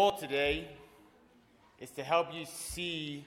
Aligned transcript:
goal 0.00 0.12
today 0.12 0.66
is 1.78 1.90
to 1.90 2.02
help 2.02 2.32
you 2.32 2.46
see 2.46 3.22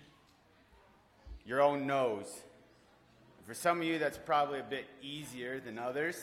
your 1.45 1.61
own 1.61 1.85
nose. 1.85 2.41
For 3.45 3.53
some 3.53 3.77
of 3.77 3.83
you, 3.83 3.99
that's 3.99 4.17
probably 4.17 4.59
a 4.59 4.63
bit 4.63 4.85
easier 4.99 5.59
than 5.59 5.77
others. 5.77 6.19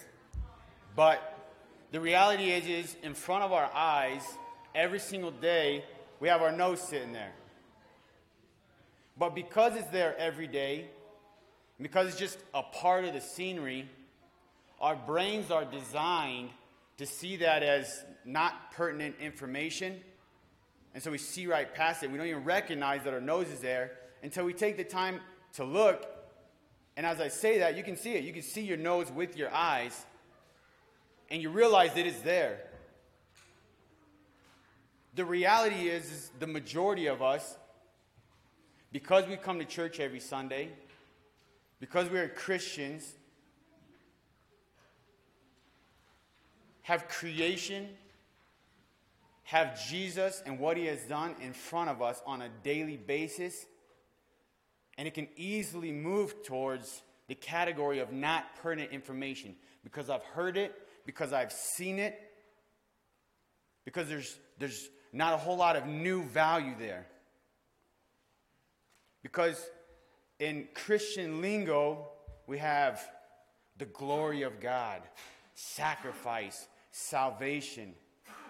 But 0.97 1.21
the 1.93 2.01
reality 2.01 2.51
is, 2.51 2.67
is 2.67 2.97
in 3.05 3.15
front 3.15 3.45
of 3.45 3.53
our 3.53 3.71
eyes, 3.73 4.23
every 4.75 4.99
single 4.99 5.31
day, 5.31 5.85
we 6.19 6.27
have 6.27 6.43
our 6.43 6.51
nose 6.51 6.81
sitting 6.81 7.13
there. 7.13 7.33
But 9.17 9.37
because 9.37 9.77
it's 9.77 9.91
there 9.91 10.19
every 10.19 10.49
day, 10.49 10.87
because 11.81 12.09
it's 12.09 12.19
just 12.19 12.39
a 12.53 12.65
part 12.65 13.05
of 13.05 13.13
the 13.13 13.21
scenery, 13.21 13.89
our 14.81 14.97
brains 14.97 15.53
are 15.53 15.65
designed 15.65 16.51
to 16.99 17.07
see 17.07 17.37
that 17.37 17.63
as 17.63 18.05
not 18.25 18.73
pertinent 18.73 19.15
information. 19.21 20.01
And 20.93 21.03
so 21.03 21.11
we 21.11 21.19
see 21.19 21.47
right 21.47 21.73
past 21.73 22.03
it. 22.03 22.11
We 22.11 22.19
don't 22.19 22.27
even 22.27 22.45
recognize 22.45 23.05
that 23.05 23.15
our 23.15 23.21
nose 23.21 23.49
is 23.49 23.61
there 23.61 23.93
until 24.23 24.45
we 24.45 24.53
take 24.53 24.77
the 24.77 24.85
time 24.85 25.21
to 25.55 25.65
look. 25.65 26.07
And 26.97 27.07
as 27.07 27.21
I 27.21 27.29
say 27.29 27.61
that, 27.61 27.77
you 27.77 27.83
can 27.83 27.97
see 27.97 28.15
it. 28.15 28.25
You 28.25 28.33
can 28.33 28.43
see 28.43 28.63
your 28.63 28.77
nose 28.77 29.11
with 29.11 29.37
your 29.37 29.53
eyes, 29.55 30.05
and 31.31 31.41
you 31.41 31.51
realize 31.51 31.95
that 31.95 32.07
it's 32.07 32.21
there. 32.21 32.61
The 35.15 35.25
reality 35.25 35.89
is, 35.89 36.11
is 36.11 36.31
the 36.39 36.47
majority 36.47 37.07
of 37.07 37.23
us, 37.23 37.57
because 38.93 39.27
we 39.27 39.37
come 39.37 39.59
to 39.61 39.65
church 39.65 40.01
every 40.01 40.21
Sunday, 40.21 40.71
because 41.79 42.11
we 42.11 42.19
are 42.19 42.29
Christians, 42.29 43.15
have 46.83 47.09
creation, 47.09 47.89
have 49.51 49.85
Jesus 49.89 50.45
and 50.47 50.61
what 50.61 50.77
he 50.77 50.87
has 50.87 51.03
done 51.07 51.35
in 51.43 51.53
front 51.53 51.91
of 51.91 52.01
us 52.01 52.23
on 52.25 52.41
a 52.41 52.49
daily 52.63 52.97
basis, 52.97 53.67
and 54.97 55.09
it 55.09 55.15
can 55.15 55.27
easily 55.35 55.91
move 55.91 56.45
towards 56.45 57.03
the 57.27 57.35
category 57.35 57.99
of 57.99 58.13
not 58.13 58.45
pertinent 58.63 58.93
information 58.93 59.57
because 59.83 60.09
I've 60.09 60.23
heard 60.23 60.57
it, 60.57 60.73
because 61.05 61.33
I've 61.33 61.51
seen 61.51 61.99
it, 61.99 62.17
because 63.85 64.09
there's, 64.09 64.39
there's 64.61 64.89
not 65.13 65.35
a 65.35 65.37
whole 65.37 65.57
lot 65.57 65.75
of 65.75 65.85
new 65.85 66.23
value 66.23 66.75
there. 66.79 67.09
Because 69.21 69.61
in 70.39 70.69
Christian 70.75 71.41
lingo, 71.41 72.07
we 72.47 72.59
have 72.59 73.01
the 73.79 73.87
glory 73.87 74.43
of 74.43 74.61
God, 74.61 75.03
sacrifice, 75.57 76.69
salvation. 76.93 77.95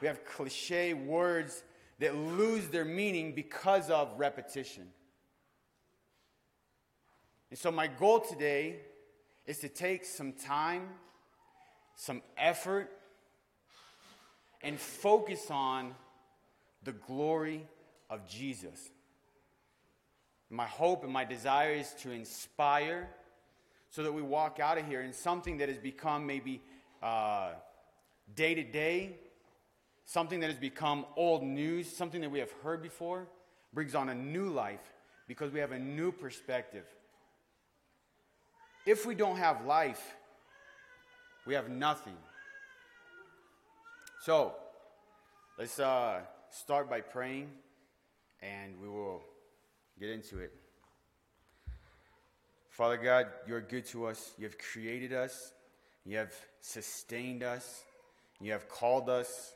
We 0.00 0.06
have 0.06 0.24
cliche 0.24 0.94
words 0.94 1.62
that 1.98 2.16
lose 2.16 2.68
their 2.68 2.84
meaning 2.84 3.34
because 3.34 3.90
of 3.90 4.08
repetition. 4.18 4.88
And 7.50 7.58
so, 7.58 7.70
my 7.70 7.86
goal 7.86 8.20
today 8.20 8.76
is 9.46 9.58
to 9.58 9.68
take 9.68 10.04
some 10.04 10.32
time, 10.32 10.88
some 11.96 12.22
effort, 12.38 12.90
and 14.62 14.78
focus 14.78 15.50
on 15.50 15.94
the 16.84 16.92
glory 16.92 17.66
of 18.08 18.26
Jesus. 18.28 18.90
My 20.48 20.66
hope 20.66 21.04
and 21.04 21.12
my 21.12 21.24
desire 21.24 21.72
is 21.72 21.92
to 22.00 22.10
inspire 22.10 23.08
so 23.90 24.02
that 24.02 24.12
we 24.12 24.22
walk 24.22 24.60
out 24.60 24.78
of 24.78 24.86
here 24.86 25.00
in 25.00 25.12
something 25.12 25.58
that 25.58 25.68
has 25.68 25.78
become 25.78 26.26
maybe 26.26 26.62
day 27.02 28.54
to 28.54 28.62
day, 28.62 29.16
something 30.04 30.40
that 30.40 30.50
has 30.50 30.58
become 30.58 31.06
old 31.16 31.42
news, 31.42 31.94
something 31.94 32.20
that 32.20 32.30
we 32.30 32.38
have 32.38 32.50
heard 32.62 32.82
before, 32.82 33.28
brings 33.72 33.94
on 33.94 34.08
a 34.08 34.14
new 34.14 34.48
life 34.48 34.92
because 35.28 35.52
we 35.52 35.60
have 35.60 35.72
a 35.72 35.78
new 35.78 36.10
perspective. 36.10 36.84
If 38.86 39.06
we 39.06 39.14
don't 39.14 39.36
have 39.36 39.64
life, 39.64 40.16
we 41.46 41.54
have 41.54 41.68
nothing. 41.68 42.16
So, 44.22 44.54
let's 45.58 45.78
uh, 45.78 46.20
start 46.50 46.90
by 46.90 47.00
praying 47.00 47.50
and 48.42 48.80
we 48.80 48.88
will 48.88 49.22
get 49.98 50.10
into 50.10 50.38
it. 50.38 50.52
Father 52.70 52.96
God, 52.96 53.26
you're 53.46 53.60
good 53.60 53.86
to 53.86 54.06
us. 54.06 54.32
You 54.38 54.44
have 54.44 54.56
created 54.58 55.12
us, 55.12 55.52
you 56.04 56.16
have 56.16 56.34
sustained 56.60 57.42
us, 57.42 57.82
you 58.40 58.52
have 58.52 58.68
called 58.68 59.08
us, 59.10 59.52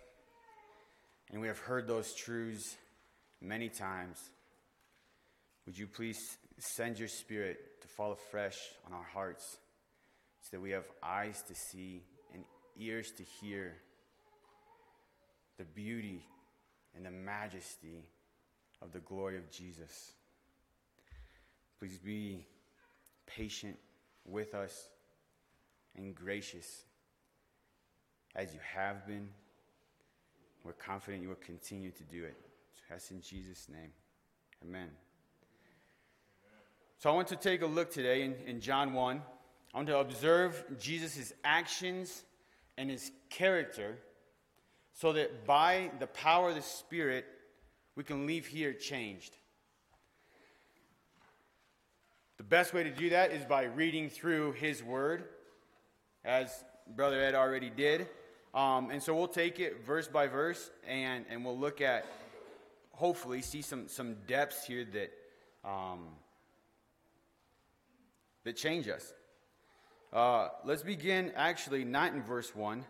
and 1.34 1.42
we 1.42 1.48
have 1.48 1.58
heard 1.58 1.88
those 1.88 2.14
truths 2.14 2.76
many 3.40 3.68
times. 3.68 4.30
Would 5.66 5.76
you 5.76 5.88
please 5.88 6.38
send 6.60 6.96
your 6.96 7.08
spirit 7.08 7.58
to 7.82 7.88
fall 7.88 8.12
afresh 8.12 8.56
on 8.86 8.92
our 8.92 9.02
hearts 9.02 9.58
so 10.42 10.48
that 10.52 10.60
we 10.60 10.70
have 10.70 10.84
eyes 11.02 11.42
to 11.48 11.54
see 11.56 12.04
and 12.32 12.44
ears 12.78 13.10
to 13.16 13.24
hear 13.24 13.74
the 15.58 15.64
beauty 15.64 16.24
and 16.94 17.04
the 17.04 17.10
majesty 17.10 18.04
of 18.80 18.92
the 18.92 19.00
glory 19.00 19.36
of 19.36 19.50
Jesus. 19.50 20.12
Please 21.80 21.98
be 21.98 22.46
patient 23.26 23.76
with 24.24 24.54
us 24.54 24.88
and 25.96 26.14
gracious 26.14 26.84
as 28.36 28.54
you 28.54 28.60
have 28.76 29.04
been. 29.04 29.30
We're 30.64 30.72
confident 30.72 31.22
you 31.22 31.28
will 31.28 31.36
continue 31.36 31.90
to 31.90 32.02
do 32.04 32.24
it. 32.24 32.36
That's 32.88 33.10
in 33.10 33.20
Jesus' 33.20 33.68
name. 33.68 33.92
Amen. 34.64 34.88
So 36.98 37.10
I 37.10 37.12
want 37.12 37.28
to 37.28 37.36
take 37.36 37.60
a 37.60 37.66
look 37.66 37.90
today 37.92 38.22
in, 38.22 38.34
in 38.46 38.60
John 38.60 38.94
1. 38.94 39.20
I 39.74 39.76
want 39.76 39.88
to 39.88 39.98
observe 39.98 40.64
Jesus' 40.80 41.34
actions 41.44 42.24
and 42.78 42.90
his 42.90 43.10
character 43.28 43.98
so 44.94 45.12
that 45.12 45.44
by 45.44 45.90
the 45.98 46.06
power 46.06 46.48
of 46.48 46.54
the 46.54 46.62
Spirit, 46.62 47.26
we 47.94 48.04
can 48.04 48.26
leave 48.26 48.46
here 48.46 48.72
changed. 48.72 49.36
The 52.38 52.44
best 52.44 52.72
way 52.72 52.84
to 52.84 52.90
do 52.90 53.10
that 53.10 53.32
is 53.32 53.44
by 53.44 53.64
reading 53.64 54.08
through 54.08 54.52
his 54.52 54.82
word, 54.82 55.24
as 56.24 56.64
Brother 56.94 57.20
Ed 57.20 57.34
already 57.34 57.70
did. 57.70 58.08
Um, 58.54 58.90
and 58.90 59.02
so 59.02 59.14
we'll 59.16 59.26
take 59.26 59.58
it 59.58 59.84
verse 59.84 60.06
by 60.06 60.28
verse 60.28 60.70
and, 60.86 61.24
and 61.28 61.44
we'll 61.44 61.58
look 61.58 61.80
at, 61.80 62.06
hopefully, 62.92 63.42
see 63.42 63.62
some, 63.62 63.88
some 63.88 64.14
depths 64.28 64.64
here 64.64 64.86
that, 64.92 65.10
um, 65.68 66.06
that 68.44 68.56
change 68.56 68.88
us. 68.88 69.12
Uh, 70.12 70.50
let's 70.64 70.84
begin 70.84 71.32
actually 71.34 71.84
not 71.84 72.14
in 72.14 72.22
verse 72.22 72.54
1, 72.54 72.84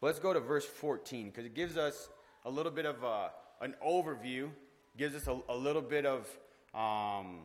but 0.00 0.08
let's 0.08 0.18
go 0.18 0.32
to 0.32 0.40
verse 0.40 0.64
14 0.64 1.26
because 1.26 1.44
it 1.44 1.54
gives 1.54 1.76
us 1.76 2.08
a 2.44 2.50
little 2.50 2.72
bit 2.72 2.84
of 2.84 3.04
uh, 3.04 3.28
an 3.60 3.74
overview, 3.86 4.50
gives 4.98 5.14
us 5.14 5.28
a, 5.28 5.38
a 5.48 5.56
little 5.56 5.82
bit 5.82 6.04
of 6.04 6.26
um, 6.74 7.42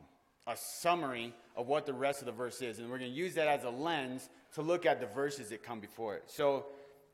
a 0.47 0.57
summary 0.57 1.35
of 1.55 1.67
what 1.67 1.85
the 1.85 1.93
rest 1.93 2.21
of 2.21 2.25
the 2.25 2.31
verse 2.31 2.59
is. 2.63 2.79
And 2.79 2.89
we're 2.89 2.97
going 2.97 3.11
to 3.11 3.17
use 3.17 3.35
that 3.35 3.47
as 3.47 3.63
a 3.63 3.69
lens 3.69 4.29
to 4.55 4.63
look 4.63 4.87
at 4.87 4.99
the 4.99 5.05
verses 5.05 5.49
that 5.49 5.61
come 5.61 5.79
before 5.79 6.15
it. 6.15 6.23
So, 6.25 6.65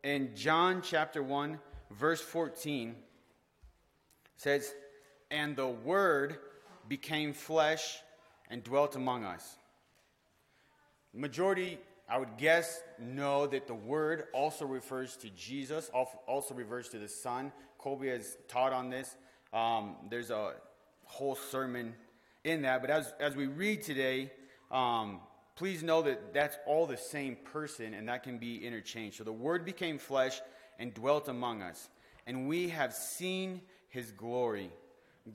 in 0.04 0.36
John 0.36 0.82
chapter 0.82 1.22
1, 1.22 1.60
verse 1.92 2.22
14, 2.22 2.96
says, 4.36 4.74
And 5.32 5.56
the 5.56 5.68
Word 5.68 6.38
became 6.88 7.34
flesh 7.34 7.98
and 8.50 8.64
dwelt 8.64 8.96
among 8.96 9.24
us. 9.24 9.58
Majority, 11.14 11.80
I 12.10 12.18
would 12.18 12.38
guess, 12.38 12.82
know 13.00 13.48
that 13.48 13.68
the 13.68 13.76
Word 13.76 14.26
also 14.34 14.66
refers 14.66 15.18
to 15.18 15.30
Jesus, 15.30 15.90
also 15.94 16.54
refers 16.54 16.90
to 16.90 17.00
the 17.00 17.08
Son. 17.08 17.52
Colby 17.78 18.10
has 18.10 18.38
taught 18.48 18.74
on 18.74 18.90
this. 18.90 19.16
Um, 19.54 19.96
there's 20.10 20.30
a 20.30 20.54
whole 21.04 21.36
sermon 21.36 21.96
in 22.44 22.62
that, 22.62 22.82
but 22.82 22.90
as, 22.90 23.14
as 23.20 23.36
we 23.36 23.48
read 23.48 23.82
today, 23.82 24.32
um, 24.72 25.22
please 25.58 25.84
know 25.84 26.02
that 26.04 26.34
that's 26.34 26.58
all 26.66 26.86
the 26.86 26.96
same 26.96 27.36
person 27.36 27.94
and 27.94 28.08
that 28.08 28.24
can 28.24 28.38
be 28.38 28.66
interchanged. 28.66 29.18
So 29.18 29.26
the 29.26 29.34
Word 29.34 29.66
became 29.66 29.98
flesh 29.98 30.40
and 30.80 30.94
dwelt 30.94 31.28
among 31.28 31.62
us, 31.62 31.90
and 32.26 32.48
we 32.48 32.70
have 32.70 32.94
seen 32.94 33.62
his 33.90 34.12
glory 34.12 34.72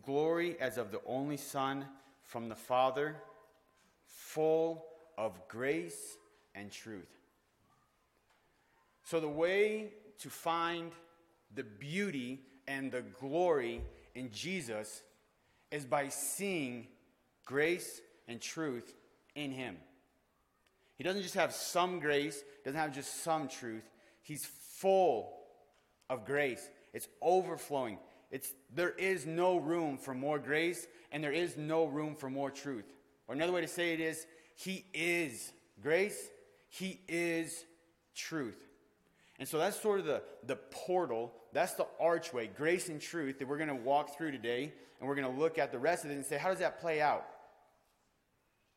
glory 0.01 0.57
as 0.61 0.79
of 0.79 0.91
the 0.91 1.01
only 1.07 1.37
Son 1.37 1.85
from 2.23 2.49
the 2.49 2.55
Father, 2.55 3.17
full 4.07 4.87
of 5.19 5.49
grace 5.49 6.17
and 6.55 6.71
truth. 6.71 7.11
So, 9.05 9.21
the 9.21 9.29
way 9.29 9.91
to 10.21 10.31
find 10.31 10.93
the 11.55 11.65
beauty 11.65 12.41
and 12.67 12.91
the 12.91 13.03
glory 13.21 13.83
in 14.15 14.31
Jesus 14.31 15.03
is 15.71 15.85
by 15.85 16.09
seeing 16.09 16.87
grace 17.45 18.01
and 18.29 18.41
truth 18.41 18.95
in 19.35 19.51
him. 19.51 19.77
He 21.03 21.09
doesn't 21.09 21.23
just 21.23 21.35
have 21.35 21.53
some 21.53 21.99
grace, 21.99 22.45
doesn't 22.65 22.79
have 22.79 22.95
just 22.95 23.25
some 23.25 23.49
truth. 23.49 23.83
He's 24.23 24.45
full 24.45 25.33
of 26.09 26.25
grace. 26.25 26.71
It's 26.95 27.09
overflowing. 27.21 27.99
It's, 28.31 28.53
there 28.73 28.91
is 28.91 29.27
no 29.27 29.57
room 29.57 29.99
for 29.99 30.15
more 30.15 30.39
grace, 30.39 30.87
and 31.11 31.25
there 31.25 31.33
is 31.33 31.57
no 31.57 31.87
room 31.87 32.15
for 32.15 32.31
more 32.31 32.53
truth. 32.53 32.85
Or 33.27 33.35
another 33.35 33.51
way 33.51 33.63
to 33.63 33.67
say 33.67 33.95
it 33.95 34.01
is, 34.01 34.25
He 34.55 34.85
is 34.95 35.53
grace, 35.83 36.31
He 36.69 37.01
is 37.09 37.65
truth. 38.15 38.65
And 39.41 39.49
so 39.49 39.59
that's 39.59 39.83
sort 39.83 39.99
of 39.99 40.07
the, 40.07 40.23
the 40.47 40.55
portal, 40.55 41.33
that's 41.53 41.75
the 41.75 41.89
archway, 41.99 42.47
grace 42.47 42.89
and 42.89 43.01
truth 43.01 43.41
that 43.41 43.49
we're 43.49 43.59
going 43.59 43.71
to 43.71 43.75
walk 43.75 44.17
through 44.17 44.31
today. 44.31 44.73
And 45.01 45.09
we're 45.09 45.17
going 45.17 45.35
to 45.35 45.41
look 45.41 45.59
at 45.59 45.73
the 45.73 45.81
rest 45.81 46.05
of 46.05 46.13
it 46.13 46.15
and 46.15 46.25
say, 46.25 46.39
how 46.39 46.51
does 46.51 46.61
that 46.61 46.81
play 46.81 47.01
out? 47.01 47.27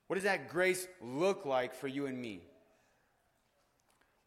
What 0.07 0.15
does 0.15 0.23
that 0.23 0.49
grace 0.49 0.87
look 1.01 1.45
like 1.45 1.73
for 1.73 1.87
you 1.87 2.05
and 2.05 2.19
me? 2.19 2.41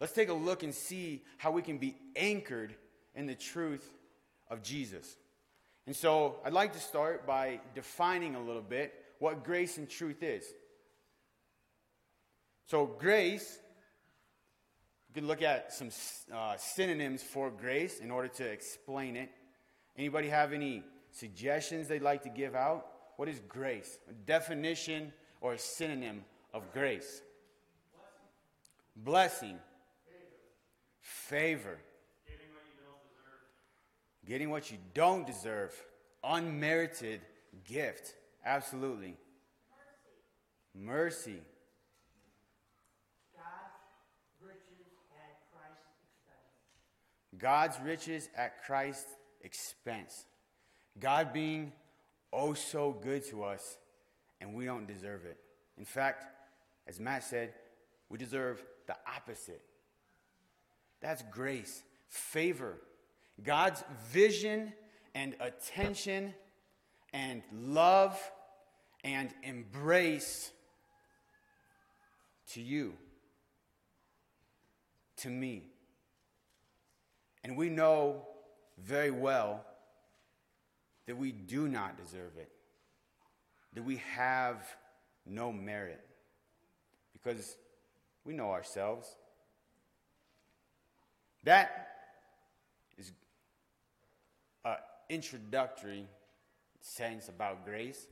Let's 0.00 0.12
take 0.12 0.28
a 0.28 0.34
look 0.34 0.62
and 0.62 0.74
see 0.74 1.22
how 1.38 1.50
we 1.50 1.62
can 1.62 1.78
be 1.78 1.96
anchored 2.14 2.74
in 3.14 3.26
the 3.26 3.34
truth 3.34 3.88
of 4.48 4.62
Jesus. 4.62 5.16
And 5.86 5.94
so 5.94 6.36
I'd 6.44 6.52
like 6.52 6.72
to 6.74 6.80
start 6.80 7.26
by 7.26 7.60
defining 7.74 8.34
a 8.34 8.40
little 8.40 8.62
bit 8.62 8.94
what 9.18 9.44
grace 9.44 9.78
and 9.78 9.88
truth 9.88 10.22
is. 10.22 10.44
So, 12.66 12.84
grace, 12.84 13.58
you 15.08 15.14
can 15.14 15.26
look 15.26 15.40
at 15.40 15.72
some 15.72 15.88
uh, 16.32 16.56
synonyms 16.58 17.22
for 17.22 17.50
grace 17.50 17.98
in 17.98 18.10
order 18.10 18.28
to 18.28 18.44
explain 18.44 19.16
it. 19.16 19.30
Anybody 19.96 20.28
have 20.28 20.52
any 20.52 20.82
suggestions 21.10 21.88
they'd 21.88 22.02
like 22.02 22.22
to 22.24 22.28
give 22.28 22.54
out? 22.54 22.86
What 23.16 23.28
is 23.28 23.40
grace? 23.48 23.98
A 24.10 24.12
definition 24.12 25.14
or 25.40 25.54
a 25.54 25.58
synonym 25.58 26.24
of 26.52 26.72
grace? 26.72 27.22
Blessing. 28.96 29.58
Favor. 31.00 31.78
Getting 34.26 34.50
what 34.50 34.70
you 34.70 34.78
don't 34.92 35.26
deserve. 35.26 35.74
Unmerited 36.22 37.20
gift. 37.64 38.14
Absolutely. 38.44 39.16
Mercy. 40.74 41.34
Mercy. 41.34 41.42
God's 47.38 47.78
riches 47.80 48.28
at 48.36 48.64
Christ's 48.64 49.14
expense. 49.42 50.26
God 50.98 51.32
being 51.32 51.72
oh 52.32 52.54
so 52.54 52.92
good 52.92 53.24
to 53.28 53.44
us, 53.44 53.78
and 54.40 54.54
we 54.54 54.64
don't 54.64 54.86
deserve 54.86 55.24
it. 55.24 55.38
In 55.76 55.84
fact, 55.84 56.24
as 56.86 56.98
Matt 56.98 57.24
said, 57.24 57.52
we 58.08 58.18
deserve 58.18 58.62
the 58.86 58.96
opposite. 59.16 59.62
That's 61.00 61.22
grace, 61.30 61.82
favor, 62.08 62.78
God's 63.42 63.84
vision 64.10 64.72
and 65.14 65.34
attention 65.40 66.34
and 67.12 67.42
love 67.52 68.18
and 69.04 69.32
embrace 69.42 70.50
to 72.52 72.60
you, 72.60 72.94
to 75.18 75.28
me. 75.28 75.64
And 77.44 77.56
we 77.56 77.68
know 77.68 78.26
very 78.78 79.10
well 79.10 79.64
that 81.06 81.16
we 81.16 81.32
do 81.32 81.68
not 81.68 81.96
deserve 81.96 82.36
it, 82.36 82.50
that 83.74 83.84
we 83.84 84.02
have 84.14 84.56
no 85.26 85.52
merit, 85.52 86.00
because 87.12 87.56
we 88.24 88.32
know 88.32 88.50
ourselves. 88.50 89.06
That 91.44 91.88
is 92.96 93.12
an 94.64 94.76
introductory 95.08 96.06
sense 96.80 97.28
about 97.28 97.64
grace. 97.64 98.06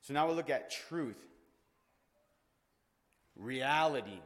So 0.00 0.14
now 0.14 0.26
we'll 0.26 0.36
look 0.36 0.50
at 0.50 0.70
truth, 0.70 1.22
reality. 3.36 4.20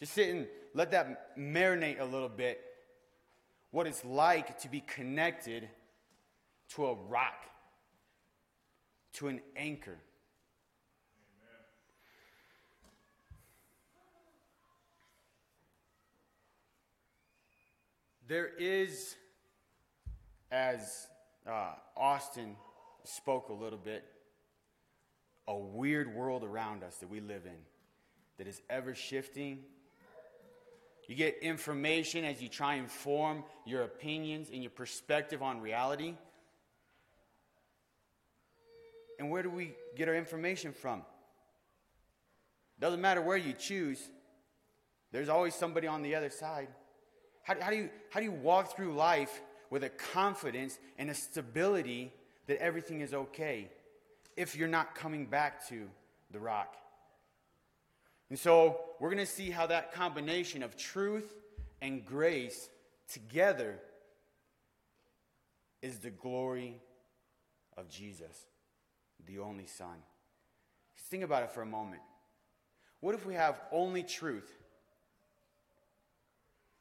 Just 0.00 0.14
sit 0.14 0.30
and 0.30 0.46
let 0.74 0.90
that 0.90 1.36
marinate 1.38 2.00
a 2.00 2.04
little 2.04 2.28
bit. 2.28 2.60
What 3.70 3.86
it's 3.86 4.04
like 4.04 4.58
to 4.60 4.68
be 4.68 4.80
connected 4.80 5.68
to 6.70 6.86
a 6.86 6.94
rock, 6.94 7.44
to 9.14 9.28
an 9.28 9.40
anchor. 9.56 9.98
Amen. 11.40 11.64
There 18.26 18.50
is, 18.58 19.16
as 20.50 21.06
uh, 21.46 21.72
Austin 21.96 22.56
spoke 23.04 23.48
a 23.48 23.52
little 23.52 23.78
bit, 23.78 24.04
a 25.46 25.56
weird 25.56 26.14
world 26.14 26.42
around 26.42 26.82
us 26.82 26.96
that 26.96 27.10
we 27.10 27.20
live 27.20 27.46
in 27.46 27.58
that 28.38 28.46
is 28.46 28.62
ever 28.70 28.94
shifting 28.94 29.60
you 31.06 31.14
get 31.14 31.38
information 31.42 32.24
as 32.24 32.40
you 32.40 32.48
try 32.48 32.74
and 32.74 32.90
form 32.90 33.44
your 33.66 33.82
opinions 33.82 34.48
and 34.50 34.62
your 34.62 34.70
perspective 34.70 35.42
on 35.42 35.60
reality. 35.60 36.14
And 39.18 39.30
where 39.30 39.42
do 39.42 39.50
we 39.50 39.74
get 39.96 40.08
our 40.08 40.14
information 40.14 40.72
from? 40.72 41.02
Doesn't 42.80 43.00
matter 43.00 43.22
where 43.22 43.36
you 43.36 43.52
choose, 43.52 44.00
there's 45.12 45.28
always 45.28 45.54
somebody 45.54 45.86
on 45.86 46.02
the 46.02 46.16
other 46.16 46.30
side. 46.30 46.68
How, 47.42 47.54
how, 47.60 47.70
do 47.70 47.76
you, 47.76 47.90
how 48.10 48.20
do 48.20 48.26
you 48.26 48.32
walk 48.32 48.74
through 48.74 48.94
life 48.94 49.42
with 49.70 49.84
a 49.84 49.88
confidence 49.88 50.78
and 50.98 51.08
a 51.10 51.14
stability 51.14 52.12
that 52.46 52.60
everything 52.60 53.00
is 53.00 53.14
okay 53.14 53.68
if 54.36 54.56
you're 54.56 54.68
not 54.68 54.94
coming 54.94 55.26
back 55.26 55.68
to 55.68 55.88
the 56.32 56.40
rock? 56.40 56.76
And 58.30 58.38
so 58.38 58.80
we're 58.98 59.10
going 59.10 59.24
to 59.24 59.32
see 59.32 59.50
how 59.50 59.66
that 59.68 59.92
combination 59.92 60.62
of 60.62 60.76
truth 60.76 61.32
and 61.80 62.04
grace 62.04 62.68
together 63.12 63.78
is 65.82 65.98
the 65.98 66.10
glory 66.10 66.80
of 67.76 67.88
Jesus, 67.88 68.46
the 69.26 69.38
only 69.38 69.66
Son. 69.66 69.96
Just 70.96 71.08
think 71.08 71.24
about 71.24 71.42
it 71.42 71.50
for 71.50 71.62
a 71.62 71.66
moment. 71.66 72.02
What 73.00 73.14
if 73.14 73.26
we 73.26 73.34
have 73.34 73.60
only 73.72 74.02
truth 74.02 74.50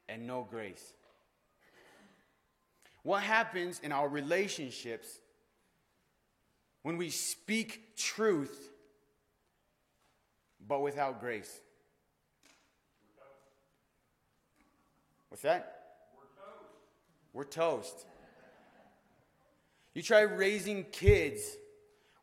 and 0.08 0.26
no 0.26 0.48
grace? 0.50 0.94
What 3.04 3.22
happens 3.22 3.82
in 3.84 3.92
our 3.92 4.08
relationships 4.08 5.20
when 6.84 6.98
we 6.98 7.10
speak 7.10 7.96
truth 7.98 8.70
but 10.68 10.82
without 10.82 11.20
grace. 11.20 11.60
What's 15.30 15.44
that? 15.44 15.80
We're 17.34 17.44
toast. 17.44 17.94
We're 17.94 17.94
toast. 17.96 18.06
You 19.94 20.02
try 20.02 20.22
raising 20.22 20.86
kids 20.86 21.44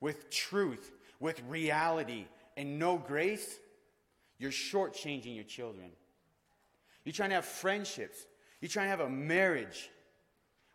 with 0.01 0.31
truth, 0.31 0.91
with 1.19 1.43
reality, 1.49 2.27
and 2.57 2.79
no 2.79 2.99
grace, 2.99 3.59
you're 4.39 4.51
shortchanging 4.51 5.35
your 5.35 5.45
children. 5.45 5.91
You're 7.05 7.13
trying 7.13 7.31
to 7.31 7.37
have 7.37 7.45
friendships. 7.45 8.19
You're 8.61 8.69
trying 8.69 8.87
to 8.87 8.91
have 8.91 9.01
a 9.01 9.11
marriage 9.11 9.91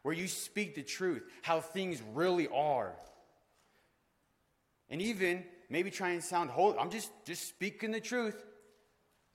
where 0.04 0.14
you 0.14 0.28
speak 0.28 0.76
the 0.76 0.84
truth, 0.84 1.24
how 1.42 1.62
things 1.62 2.02
really 2.14 2.48
are. 2.48 2.94
And 4.90 5.02
even 5.02 5.44
maybe 5.70 5.90
try 5.90 6.10
and 6.10 6.24
sound 6.24 6.52
holy. 6.52 6.78
I'm 6.78 6.92
just, 6.92 7.12
just 7.26 7.48
speaking 7.48 7.92
the 7.92 8.00
truth. 8.00 8.46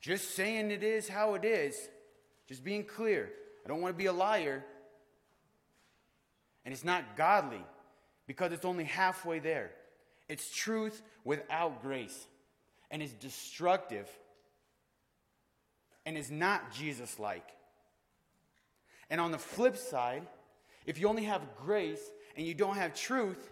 Just 0.00 0.34
saying 0.34 0.70
it 0.70 0.82
is 0.82 1.08
how 1.08 1.34
it 1.34 1.44
is. 1.44 1.76
Just 2.46 2.64
being 2.64 2.84
clear. 2.84 3.30
I 3.64 3.68
don't 3.68 3.80
want 3.80 3.94
to 3.94 3.98
be 3.98 4.06
a 4.06 4.12
liar. 4.12 4.64
And 6.64 6.72
it's 6.72 6.84
not 6.84 7.16
godly 7.16 7.64
because 8.26 8.52
it's 8.52 8.64
only 8.64 8.84
halfway 8.84 9.40
there. 9.40 9.72
It's 10.30 10.48
truth 10.54 11.02
without 11.24 11.82
grace. 11.82 12.26
And 12.90 13.02
it's 13.02 13.12
destructive. 13.12 14.08
And 16.06 16.16
is 16.16 16.30
not 16.30 16.72
Jesus 16.72 17.18
like. 17.18 17.48
And 19.10 19.20
on 19.20 19.32
the 19.32 19.38
flip 19.38 19.76
side, 19.76 20.22
if 20.86 21.00
you 21.00 21.08
only 21.08 21.24
have 21.24 21.42
grace 21.56 22.00
and 22.36 22.46
you 22.46 22.54
don't 22.54 22.76
have 22.76 22.94
truth, 22.94 23.50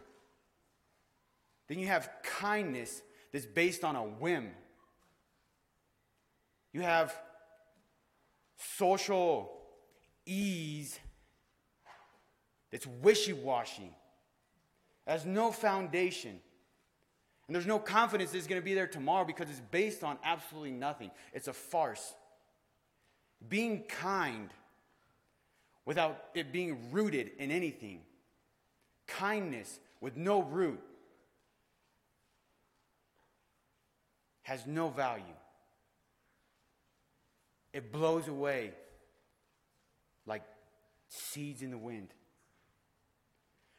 then 1.67 1.81
you 1.81 1.89
have 1.89 2.09
kindness 2.23 3.03
that's 3.33 3.45
based 3.45 3.83
on 3.83 3.97
a 3.97 4.03
whim. 4.03 4.51
You 6.73 6.83
have 6.83 7.13
social 8.57 9.53
ease 10.25 10.99
that's 12.71 12.87
wishy 12.87 13.33
washy, 13.33 13.91
has 15.07 15.27
no 15.27 15.51
foundation. 15.51 16.39
And 17.49 17.55
there's 17.55 17.67
no 17.67 17.79
confidence 17.79 18.35
it's 18.35 18.47
going 18.47 18.61
to 18.61 18.65
be 18.65 18.75
there 18.75 18.87
tomorrow 18.87 19.25
because 19.25 19.49
it's 19.49 19.63
based 19.71 20.05
on 20.05 20.19
absolutely 20.23 20.71
nothing. 20.71 21.11
It's 21.33 21.49
a 21.49 21.55
farce. 21.55 22.13
Being 23.49 23.85
kind 23.85 24.51
without 25.87 26.25
it 26.35 26.53
being 26.53 26.93
rooted 26.93 27.31
in 27.39 27.51
anything. 27.51 28.03
Kindness 29.07 29.81
with 30.03 30.19
no 30.19 30.43
root 30.43 30.81
has 34.43 34.67
no 34.67 34.91
value. 34.91 35.25
It 37.73 37.91
blows 37.91 38.29
away 38.29 38.73
like 40.27 40.43
seeds 41.09 41.63
in 41.63 41.71
the 41.71 41.79
wind. 41.79 42.09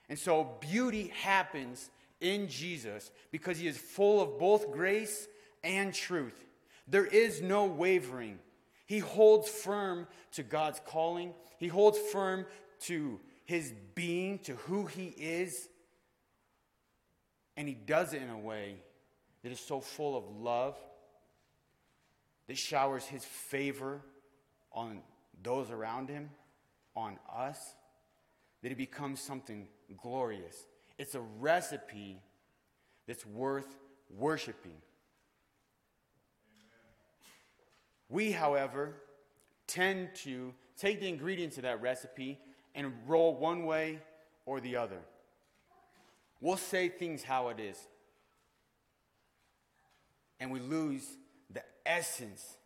And 0.09 0.17
so 0.17 0.57
beauty 0.59 1.13
happens 1.21 1.91
in 2.21 2.47
Jesus 2.47 3.11
because 3.31 3.57
he 3.57 3.67
is 3.67 3.77
full 3.77 4.21
of 4.21 4.39
both 4.39 4.71
grace 4.71 5.27
and 5.63 5.93
truth. 5.93 6.45
There 6.87 7.05
is 7.05 7.41
no 7.41 7.65
wavering. 7.65 8.39
He 8.85 8.99
holds 8.99 9.47
firm 9.47 10.07
to 10.33 10.43
God's 10.43 10.81
calling, 10.85 11.33
he 11.59 11.67
holds 11.67 11.97
firm 11.97 12.45
to 12.81 13.19
his 13.45 13.73
being, 13.95 14.39
to 14.39 14.53
who 14.55 14.85
he 14.85 15.07
is. 15.07 15.69
And 17.57 17.67
he 17.67 17.73
does 17.73 18.13
it 18.13 18.21
in 18.21 18.29
a 18.29 18.39
way 18.39 18.77
that 19.43 19.51
is 19.51 19.59
so 19.59 19.81
full 19.81 20.17
of 20.17 20.23
love, 20.29 20.77
that 22.47 22.57
showers 22.57 23.05
his 23.05 23.25
favor 23.25 24.01
on 24.71 25.01
those 25.41 25.69
around 25.69 26.09
him, 26.09 26.29
on 26.95 27.17
us, 27.35 27.59
that 28.61 28.71
it 28.71 28.77
becomes 28.77 29.19
something 29.19 29.67
glorious. 30.01 30.55
It's 30.99 31.15
a 31.15 31.21
recipe 31.21 32.21
that's 33.07 33.25
worth 33.25 33.77
worshiping. 34.15 34.75
We, 38.09 38.31
however, 38.31 38.95
tend 39.65 40.09
to 40.23 40.53
take 40.77 40.99
the 40.99 41.07
ingredients 41.07 41.57
of 41.57 41.63
that 41.63 41.81
recipe 41.81 42.37
and 42.75 42.91
roll 43.07 43.35
one 43.35 43.65
way 43.65 43.99
or 44.45 44.59
the 44.59 44.75
other. 44.75 44.99
We'll 46.41 46.57
say 46.57 46.89
things 46.89 47.23
how 47.23 47.47
it 47.47 47.59
is. 47.59 47.77
And 50.39 50.51
we 50.51 50.59
lose 50.59 51.05
the 51.51 51.63
essence 51.85 52.57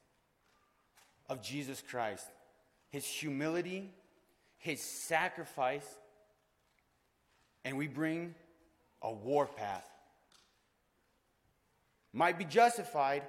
of 1.30 1.42
Jesus 1.42 1.84
Christ 1.88 2.26
his 2.90 3.06
humility, 3.06 3.92
his 4.60 4.80
sacrifice, 4.80 5.98
and 7.66 7.78
we 7.78 7.88
bring 7.88 8.36
a 9.02 9.12
warpath. 9.12 9.88
Might 12.14 12.38
be 12.38 12.46
justified, 12.46 13.24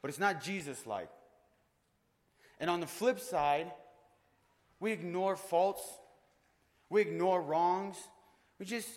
but 0.00 0.08
it's 0.08 0.18
not 0.18 0.42
Jesus 0.42 0.86
like. 0.86 1.10
And 2.58 2.70
on 2.70 2.80
the 2.80 2.86
flip 2.86 3.20
side, 3.20 3.70
we 4.80 4.92
ignore 4.92 5.36
faults, 5.36 5.82
we 6.88 7.02
ignore 7.02 7.40
wrongs, 7.40 7.96
we 8.58 8.66
just 8.66 8.88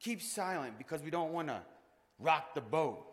keep 0.00 0.22
silent 0.22 0.78
because 0.78 1.02
we 1.02 1.10
don't 1.10 1.32
want 1.32 1.48
to 1.48 1.60
rock 2.18 2.54
the 2.54 2.60
boat. 2.60 3.04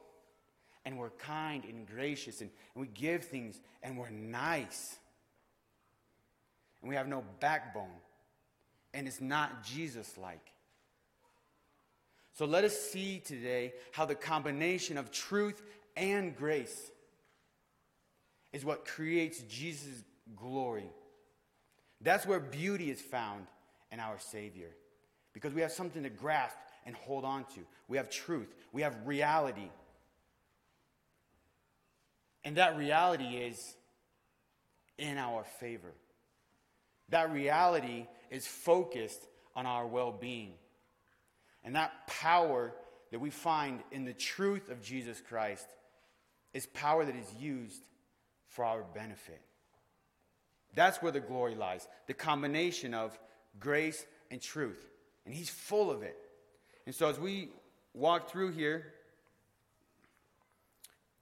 And 0.85 0.97
we're 0.97 1.11
kind 1.11 1.63
and 1.63 1.87
gracious 1.87 2.41
and, 2.41 2.49
and 2.75 2.81
we 2.81 2.87
give 2.87 3.23
things 3.23 3.61
and 3.81 3.97
we're 3.97 4.09
nice. 4.09 4.97
And 6.81 6.89
we 6.89 6.95
have 6.95 7.07
no 7.07 7.23
backbone. 7.39 7.87
And 8.93 9.07
it's 9.07 9.21
not 9.21 9.63
Jesus 9.63 10.17
like. 10.17 10.53
So 12.33 12.45
let 12.45 12.63
us 12.63 12.77
see 12.77 13.19
today 13.19 13.73
how 13.91 14.05
the 14.05 14.15
combination 14.15 14.97
of 14.97 15.11
truth 15.11 15.61
and 15.95 16.35
grace 16.35 16.91
is 18.51 18.65
what 18.65 18.85
creates 18.85 19.39
Jesus' 19.43 20.03
glory. 20.35 20.89
That's 22.01 22.25
where 22.25 22.39
beauty 22.39 22.89
is 22.89 23.01
found 23.01 23.47
in 23.91 23.99
our 23.99 24.19
Savior. 24.19 24.69
Because 25.33 25.53
we 25.53 25.61
have 25.61 25.71
something 25.71 26.03
to 26.03 26.09
grasp 26.09 26.57
and 26.85 26.95
hold 26.95 27.23
on 27.23 27.45
to. 27.55 27.61
We 27.87 27.97
have 27.97 28.09
truth, 28.09 28.53
we 28.71 28.81
have 28.81 28.95
reality. 29.05 29.69
And 32.43 32.57
that 32.57 32.77
reality 32.77 33.37
is 33.37 33.75
in 34.97 35.17
our 35.17 35.43
favor. 35.59 35.93
That 37.13 37.31
reality 37.31 38.07
is 38.31 38.47
focused 38.47 39.27
on 39.55 39.67
our 39.67 39.85
well 39.85 40.11
being. 40.11 40.53
And 41.63 41.75
that 41.75 42.07
power 42.07 42.73
that 43.11 43.19
we 43.19 43.29
find 43.29 43.81
in 43.91 44.03
the 44.03 44.13
truth 44.13 44.71
of 44.71 44.81
Jesus 44.81 45.21
Christ 45.21 45.67
is 46.55 46.65
power 46.65 47.05
that 47.05 47.15
is 47.15 47.31
used 47.39 47.83
for 48.47 48.65
our 48.65 48.81
benefit. 48.95 49.39
That's 50.73 51.03
where 51.03 51.11
the 51.11 51.19
glory 51.19 51.53
lies 51.53 51.87
the 52.07 52.15
combination 52.15 52.95
of 52.95 53.15
grace 53.59 54.03
and 54.31 54.41
truth. 54.41 54.83
And 55.27 55.35
He's 55.35 55.51
full 55.51 55.91
of 55.91 56.01
it. 56.01 56.17
And 56.87 56.95
so 56.95 57.09
as 57.09 57.19
we 57.19 57.49
walk 57.93 58.31
through 58.31 58.53
here, 58.53 58.91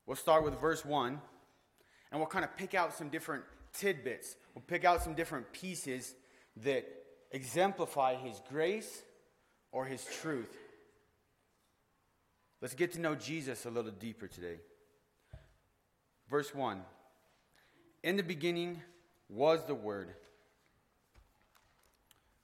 we'll 0.05 0.15
start 0.15 0.45
with 0.45 0.57
verse 0.57 0.85
1, 0.85 1.19
and 2.11 2.21
we'll 2.21 2.29
kind 2.29 2.45
of 2.45 2.55
pick 2.55 2.75
out 2.75 2.93
some 2.93 3.09
different 3.09 3.43
tidbits. 3.73 4.35
We'll 4.53 4.63
pick 4.65 4.85
out 4.85 5.03
some 5.03 5.13
different 5.13 5.51
pieces 5.53 6.13
that 6.57 6.85
exemplify 7.31 8.15
His 8.15 8.41
grace 8.49 9.03
or 9.71 9.85
His 9.85 10.05
truth. 10.21 10.55
Let's 12.61 12.75
get 12.75 12.93
to 12.93 13.01
know 13.01 13.15
Jesus 13.15 13.65
a 13.65 13.69
little 13.69 13.91
deeper 13.91 14.27
today. 14.27 14.59
Verse 16.29 16.53
1 16.53 16.81
In 18.03 18.17
the 18.17 18.23
beginning 18.23 18.81
was 19.29 19.65
the 19.65 19.75
Word. 19.75 20.13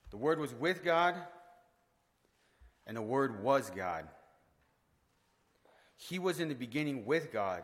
The 0.10 0.18
Word 0.18 0.40
was 0.40 0.54
with 0.54 0.84
God, 0.84 1.16
and 2.86 2.96
the 2.96 3.02
Word 3.02 3.44
was 3.44 3.70
God. 3.70 4.08
He 5.98 6.20
was 6.20 6.40
in 6.40 6.48
the 6.48 6.56
beginning 6.56 7.06
with 7.06 7.34
God. 7.34 7.64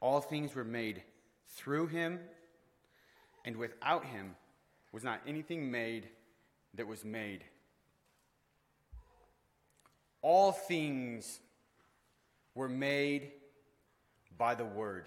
All 0.00 0.20
things 0.20 0.54
were 0.54 0.64
made 0.64 1.02
through 1.48 1.88
him, 1.88 2.20
and 3.44 3.56
without 3.56 4.04
him 4.04 4.34
was 4.92 5.04
not 5.04 5.20
anything 5.26 5.70
made 5.70 6.08
that 6.74 6.86
was 6.86 7.04
made. 7.04 7.44
All 10.22 10.52
things 10.52 11.40
were 12.54 12.68
made 12.68 13.32
by 14.36 14.54
the 14.54 14.64
Word. 14.64 15.06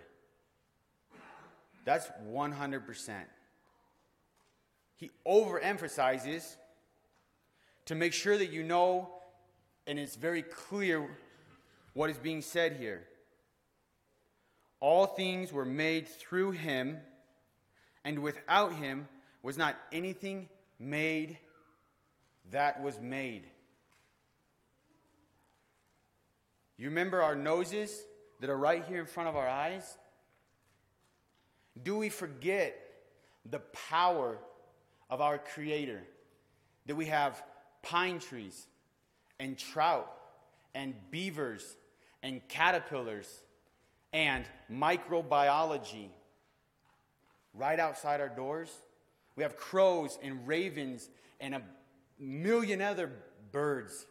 That's 1.84 2.10
100%. 2.28 3.14
He 4.96 5.10
overemphasizes 5.28 6.56
to 7.86 7.96
make 7.96 8.14
sure 8.14 8.38
that 8.38 8.52
you 8.52 8.64
know 8.64 9.10
and 9.88 10.00
it's 10.00 10.16
very 10.16 10.42
clear 10.44 11.10
what 11.94 12.10
is 12.10 12.18
being 12.18 12.42
said 12.42 12.78
here. 12.78 13.04
All 14.80 15.06
things 15.06 15.52
were 15.52 15.66
made 15.66 16.08
through 16.08 16.52
him, 16.52 17.00
and 18.03 18.20
without 18.20 18.74
him 18.74 19.08
was 19.43 19.58
not 19.58 19.75
anything 19.91 20.50
made 20.79 21.38
that 22.51 22.81
was 22.81 23.00
made. 23.00 23.43
You 26.77 26.89
remember 26.89 27.22
our 27.22 27.36
noses 27.36 28.03
that 28.39 28.50
are 28.50 28.58
right 28.58 28.84
here 28.86 29.00
in 29.00 29.05
front 29.05 29.29
of 29.29 29.36
our 29.36 29.48
eyes? 29.48 29.98
Do 31.81 31.96
we 31.96 32.10
forget 32.10 32.75
the 33.50 33.60
power 33.89 34.38
of 35.10 35.22
our 35.22 35.38
Creator? 35.38 36.01
That 36.88 36.96
we 36.96 37.05
have 37.05 37.41
pine 37.84 38.20
trees 38.20 38.67
and 39.39 39.58
trout 39.58 40.12
and 40.74 40.96
beavers 41.12 41.77
and 42.24 42.41
caterpillars 42.48 43.43
and 44.13 44.46
microbiology 44.72 46.10
right 47.53 47.79
outside 47.79 48.22
our 48.22 48.29
doors? 48.29 48.70
We 49.36 49.43
have 49.43 49.58
crows 49.58 50.17
and 50.22 50.48
ravens 50.48 51.10
and 51.39 51.55
a 51.55 51.62
million 52.20 52.81
other 52.81 53.12
birds 53.51 54.05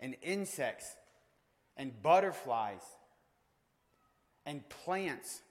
and 0.00 0.16
insects 0.22 0.94
and 1.76 2.02
butterflies 2.02 2.82
and 4.44 4.66
plants, 4.68 5.42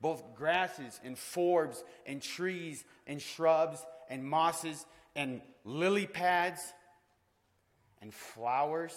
both 0.00 0.34
grasses 0.34 1.00
and 1.04 1.16
forbs 1.16 1.82
and 2.06 2.20
trees 2.20 2.84
and 3.06 3.20
shrubs 3.20 3.84
and 4.10 4.24
mosses 4.24 4.84
and 5.16 5.40
lily 5.64 6.06
pads 6.06 6.60
and 8.00 8.12
flowers 8.12 8.92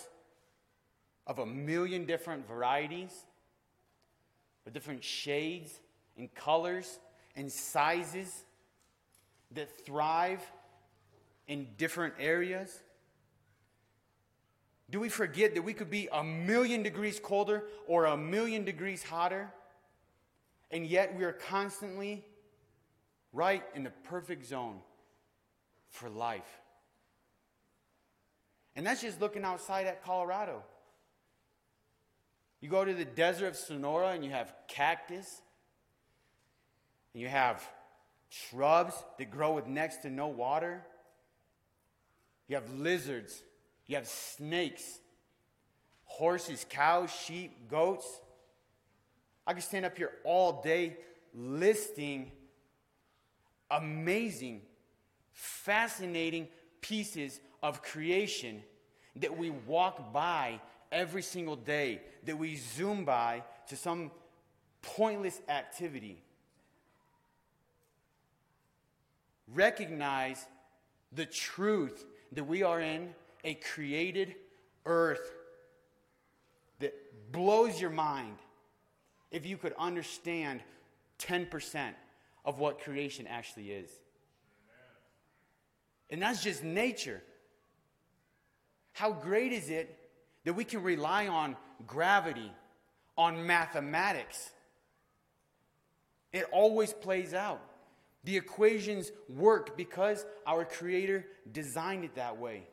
of 1.28 1.40
a 1.40 1.46
million 1.46 2.06
different 2.06 2.48
varieties, 2.48 3.14
with 4.64 4.74
different 4.74 5.04
shades 5.04 5.80
and 6.18 6.34
colors 6.34 7.00
and 7.36 7.52
sizes 7.52 8.46
that 9.52 9.86
thrive 9.86 10.42
in 11.48 11.68
different 11.78 12.14
areas. 12.20 12.82
Do 14.90 15.00
we 15.00 15.10
forget 15.10 15.56
that 15.56 15.64
we 15.64 15.74
could 15.74 15.90
be 15.90 16.08
a 16.12 16.24
million 16.24 16.84
degrees 16.84 17.20
colder 17.20 17.64
or 17.88 18.06
a 18.06 18.18
million 18.18 18.66
degrees 18.66 19.04
hotter, 19.04 19.52
and 20.72 20.86
yet 20.86 21.16
we 21.16 21.24
are 21.24 21.34
constantly 21.34 22.24
right 23.34 23.64
in 23.74 23.84
the 23.84 23.90
perfect 23.90 24.46
zone 24.46 24.80
for 25.90 26.10
life. 26.10 26.62
And 28.76 28.86
that's 28.86 29.02
just 29.02 29.22
looking 29.22 29.44
outside 29.44 29.88
at 29.88 30.04
Colorado. 30.04 30.64
You 32.62 32.70
go 32.70 32.84
to 32.84 32.94
the 32.94 33.06
desert 33.06 33.48
of 33.48 33.56
Sonora 33.56 34.10
and 34.10 34.24
you 34.24 34.32
have 34.32 34.54
cactus, 34.68 35.42
and 37.16 37.22
you 37.22 37.30
have 37.30 37.66
shrubs 38.28 38.94
that 39.18 39.32
grow 39.32 39.54
with 39.54 39.68
next 39.68 40.02
to 40.02 40.10
no 40.10 40.28
water. 40.28 40.86
You 42.50 42.56
have 42.56 42.72
lizards, 42.74 43.42
you 43.88 43.96
have 43.96 44.06
snakes, 44.06 45.00
horses, 46.04 46.66
cows, 46.70 47.10
sheep, 47.10 47.70
goats. 47.70 48.06
I 49.48 49.54
could 49.54 49.64
stand 49.64 49.86
up 49.86 49.96
here 49.98 50.12
all 50.26 50.62
day 50.62 50.98
listing 51.34 52.32
amazing, 53.72 54.62
fascinating 55.32 56.48
pieces 56.82 57.40
of 57.64 57.82
creation 57.82 58.62
that 59.16 59.36
we 59.36 59.50
walk 59.50 60.14
by 60.14 60.60
every 60.92 61.22
single 61.22 61.56
day, 61.56 62.02
that 62.26 62.38
we 62.38 62.58
zoom 62.58 63.06
by 63.06 63.44
to 63.70 63.76
some 63.76 64.12
pointless 64.82 65.42
activity. 65.48 66.22
Recognize 69.54 70.46
the 71.12 71.26
truth 71.26 72.06
that 72.32 72.44
we 72.44 72.64
are 72.64 72.82
in 72.82 73.14
a 73.44 73.54
created 73.56 74.36
earth 74.86 75.32
that 76.80 76.94
blows 77.32 77.80
your 77.80 77.92
mind 77.92 78.38
if 79.32 79.46
you 79.46 79.58
could 79.58 79.74
understand 79.78 80.62
10% 81.20 81.94
of 82.44 82.60
what 82.60 82.80
creation 82.80 83.28
actually 83.28 83.72
is. 83.72 83.90
And 86.10 86.22
that's 86.22 86.44
just 86.44 86.64
nature. 86.64 87.22
How 88.94 89.12
great 89.12 89.52
is 89.52 89.70
it 89.70 89.98
that 90.44 90.54
we 90.54 90.64
can 90.64 90.84
rely 90.84 91.28
on 91.28 91.56
gravity, 91.88 92.52
on 93.18 93.46
mathematics? 93.46 94.52
It 96.32 96.46
always 96.52 96.94
plays 96.94 97.34
out. 97.34 97.62
The 98.26 98.38
equations 98.38 99.12
work 99.30 99.78
because 99.78 100.26
our 100.46 100.66
Creator 100.66 101.26
designed 101.52 102.04
it 102.04 102.16
that 102.16 102.38
way. 102.38 102.68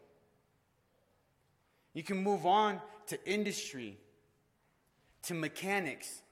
You 1.93 2.03
can 2.03 2.23
move 2.23 2.47
on 2.47 2.81
to 3.09 3.19
industry, 3.31 3.99
to 5.25 5.35
mechanics, 5.35 6.23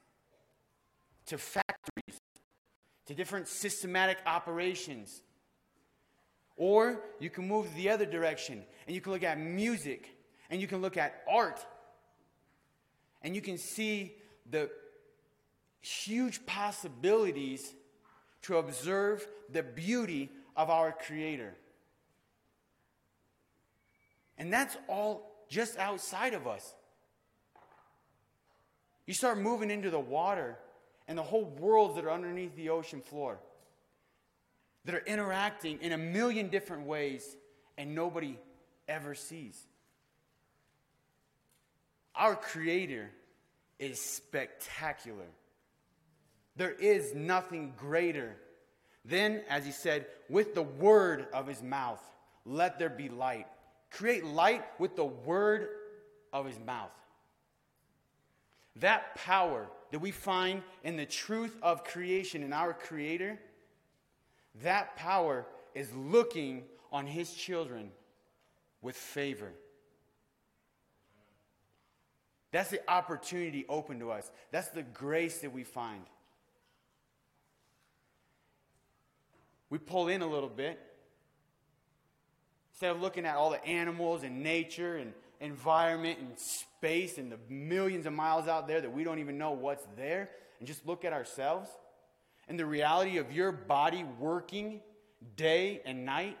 to 1.27 1.37
factories, 1.37 2.19
to 3.05 3.13
different 3.13 3.47
systematic 3.47 4.17
operations. 4.25 5.21
Or 6.57 7.03
you 7.19 7.29
can 7.29 7.47
move 7.47 7.73
the 7.75 7.89
other 7.89 8.05
direction 8.05 8.63
and 8.87 8.95
you 8.95 9.01
can 9.01 9.11
look 9.11 9.23
at 9.23 9.39
music 9.39 10.09
and 10.49 10.59
you 10.59 10.67
can 10.67 10.81
look 10.81 10.97
at 10.97 11.21
art 11.29 11.63
and 13.21 13.35
you 13.35 13.41
can 13.41 13.57
see 13.57 14.15
the 14.49 14.69
huge 15.81 16.45
possibilities 16.45 17.73
to 18.43 18.57
observe 18.57 19.25
the 19.51 19.63
beauty 19.63 20.29
of 20.55 20.69
our 20.69 20.91
Creator. 20.91 21.55
And 24.37 24.51
that's 24.51 24.75
all 24.87 25.45
just 25.49 25.77
outside 25.77 26.33
of 26.33 26.47
us. 26.47 26.73
You 29.05 29.13
start 29.13 29.37
moving 29.37 29.69
into 29.69 29.89
the 29.89 29.99
water 29.99 30.57
and 31.07 31.17
the 31.17 31.23
whole 31.23 31.45
worlds 31.45 31.95
that 31.95 32.05
are 32.05 32.11
underneath 32.11 32.55
the 32.55 32.69
ocean 32.69 33.01
floor 33.01 33.39
that 34.85 34.95
are 34.95 35.03
interacting 35.05 35.79
in 35.81 35.91
a 35.91 35.97
million 35.97 36.47
different 36.49 36.87
ways 36.87 37.35
and 37.77 37.93
nobody 37.93 38.37
ever 38.87 39.13
sees. 39.13 39.59
Our 42.15 42.35
Creator 42.35 43.09
is 43.79 43.99
spectacular. 43.99 45.27
There 46.55 46.71
is 46.71 47.13
nothing 47.15 47.73
greater 47.77 48.35
than, 49.05 49.41
as 49.49 49.65
he 49.65 49.71
said, 49.71 50.05
with 50.29 50.53
the 50.53 50.61
word 50.61 51.27
of 51.33 51.47
his 51.47 51.61
mouth, 51.63 52.01
let 52.45 52.79
there 52.79 52.89
be 52.89 53.09
light. 53.09 53.47
Create 53.89 54.25
light 54.25 54.63
with 54.79 54.95
the 54.95 55.05
word 55.05 55.67
of 56.33 56.45
his 56.45 56.59
mouth. 56.59 56.91
That 58.77 59.15
power 59.15 59.67
that 59.91 59.99
we 59.99 60.11
find 60.11 60.63
in 60.83 60.95
the 60.95 61.05
truth 61.05 61.57
of 61.61 61.83
creation 61.83 62.43
in 62.43 62.53
our 62.53 62.73
Creator, 62.73 63.39
that 64.63 64.95
power 64.95 65.45
is 65.75 65.93
looking 65.93 66.63
on 66.91 67.05
his 67.05 67.33
children 67.33 67.91
with 68.81 68.95
favor. 68.95 69.51
That's 72.51 72.69
the 72.69 72.81
opportunity 72.89 73.65
open 73.69 73.99
to 73.99 74.11
us. 74.11 74.29
That's 74.51 74.69
the 74.69 74.83
grace 74.83 75.39
that 75.39 75.53
we 75.53 75.63
find. 75.63 76.03
We 79.71 79.79
pull 79.79 80.09
in 80.09 80.21
a 80.21 80.27
little 80.27 80.49
bit. 80.49 80.79
Instead 82.73 82.91
of 82.91 83.01
looking 83.01 83.25
at 83.25 83.35
all 83.35 83.49
the 83.49 83.65
animals 83.65 84.21
and 84.21 84.43
nature 84.43 84.97
and 84.97 85.13
environment 85.39 86.19
and 86.19 86.37
space 86.37 87.17
and 87.17 87.31
the 87.31 87.39
millions 87.49 88.05
of 88.05 88.13
miles 88.13 88.47
out 88.47 88.67
there 88.67 88.81
that 88.81 88.93
we 88.93 89.03
don't 89.03 89.17
even 89.17 89.39
know 89.39 89.51
what's 89.51 89.87
there, 89.97 90.29
and 90.59 90.67
just 90.67 90.85
look 90.85 91.03
at 91.03 91.13
ourselves 91.13 91.69
and 92.47 92.59
the 92.59 92.65
reality 92.65 93.17
of 93.17 93.31
your 93.31 93.51
body 93.51 94.05
working 94.19 94.81
day 95.35 95.81
and 95.85 96.05
night. 96.05 96.37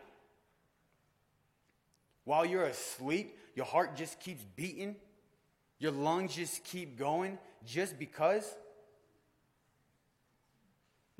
While 2.25 2.45
you're 2.45 2.65
asleep, 2.65 3.37
your 3.55 3.65
heart 3.65 3.95
just 3.95 4.19
keeps 4.19 4.43
beating, 4.55 4.95
your 5.79 5.91
lungs 5.91 6.35
just 6.35 6.63
keep 6.63 6.97
going 6.99 7.39
just 7.65 7.97
because 7.97 8.43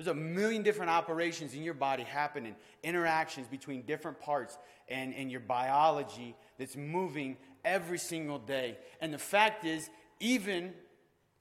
there's 0.02 0.16
a 0.16 0.20
million 0.20 0.62
different 0.62 0.90
operations 0.90 1.54
in 1.54 1.62
your 1.62 1.74
body 1.74 2.02
happening, 2.02 2.56
interactions 2.82 3.46
between 3.46 3.82
different 3.82 4.18
parts 4.18 4.58
and, 4.88 5.14
and 5.14 5.30
your 5.30 5.40
biology 5.40 6.34
that's 6.58 6.76
moving 6.76 7.36
every 7.64 7.98
single 7.98 8.40
day. 8.40 8.78
And 9.00 9.14
the 9.14 9.18
fact 9.18 9.64
is, 9.64 9.88
even 10.18 10.72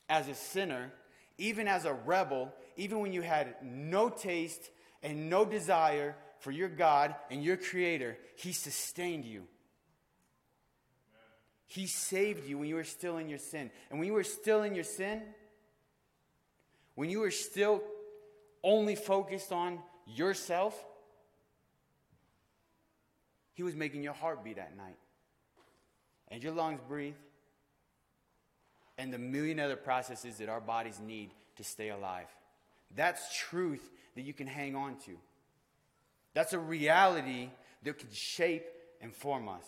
as 0.09 0.27
a 0.27 0.35
sinner, 0.35 0.91
even 1.39 1.67
as 1.67 1.85
a 1.85 1.93
rebel, 1.93 2.53
even 2.77 2.99
when 2.99 3.13
you 3.13 3.23
had 3.23 3.55
no 3.63 4.09
taste 4.09 4.69
and 5.01 5.27
no 5.27 5.43
desire 5.43 6.15
for 6.39 6.51
your 6.51 6.69
God 6.69 7.15
and 7.31 7.43
your 7.43 7.57
Creator, 7.57 8.15
He 8.35 8.53
sustained 8.53 9.25
you. 9.25 9.43
He 11.65 11.87
saved 11.87 12.47
you 12.47 12.59
when 12.59 12.67
you 12.67 12.75
were 12.75 12.83
still 12.83 13.17
in 13.17 13.27
your 13.27 13.39
sin. 13.39 13.71
And 13.89 13.97
when 13.97 14.07
you 14.07 14.13
were 14.13 14.23
still 14.23 14.61
in 14.61 14.75
your 14.75 14.83
sin, 14.83 15.23
when 16.93 17.09
you 17.09 17.21
were 17.21 17.31
still 17.31 17.81
only 18.63 18.95
focused 18.95 19.51
on 19.51 19.79
yourself, 20.05 20.85
he 23.53 23.63
was 23.63 23.75
making 23.75 24.03
your 24.03 24.13
heart 24.13 24.43
beat 24.43 24.57
at 24.57 24.75
night. 24.75 24.97
And 26.29 26.41
your 26.41 26.53
lungs 26.53 26.79
breathe. 26.87 27.15
And 28.97 29.13
the 29.13 29.17
million 29.17 29.59
other 29.59 29.75
processes 29.75 30.37
that 30.37 30.49
our 30.49 30.61
bodies 30.61 30.99
need 30.99 31.31
to 31.57 31.63
stay 31.63 31.89
alive. 31.89 32.27
That's 32.95 33.37
truth 33.37 33.89
that 34.15 34.21
you 34.21 34.33
can 34.33 34.47
hang 34.47 34.75
on 34.75 34.97
to. 35.05 35.11
That's 36.33 36.53
a 36.53 36.59
reality 36.59 37.49
that 37.83 37.97
can 37.97 38.11
shape 38.11 38.65
and 39.01 39.13
form 39.13 39.49
us. 39.49 39.65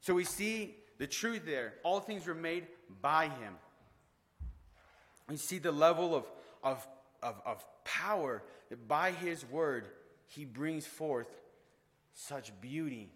So 0.00 0.14
we 0.14 0.24
see 0.24 0.76
the 0.98 1.06
truth 1.06 1.42
there. 1.46 1.74
All 1.82 2.00
things 2.00 2.26
were 2.26 2.34
made 2.34 2.66
by 3.00 3.26
him. 3.26 3.54
We 5.28 5.36
see 5.36 5.58
the 5.58 5.72
level 5.72 6.14
of, 6.14 6.24
of 6.62 6.86
of, 7.22 7.40
of 7.44 7.64
power 7.84 8.42
that 8.70 8.86
by 8.88 9.10
his 9.10 9.44
word 9.44 9.88
he 10.26 10.44
brings 10.44 10.86
forth 10.86 11.28
such 12.14 12.52
beauty. 12.60 13.10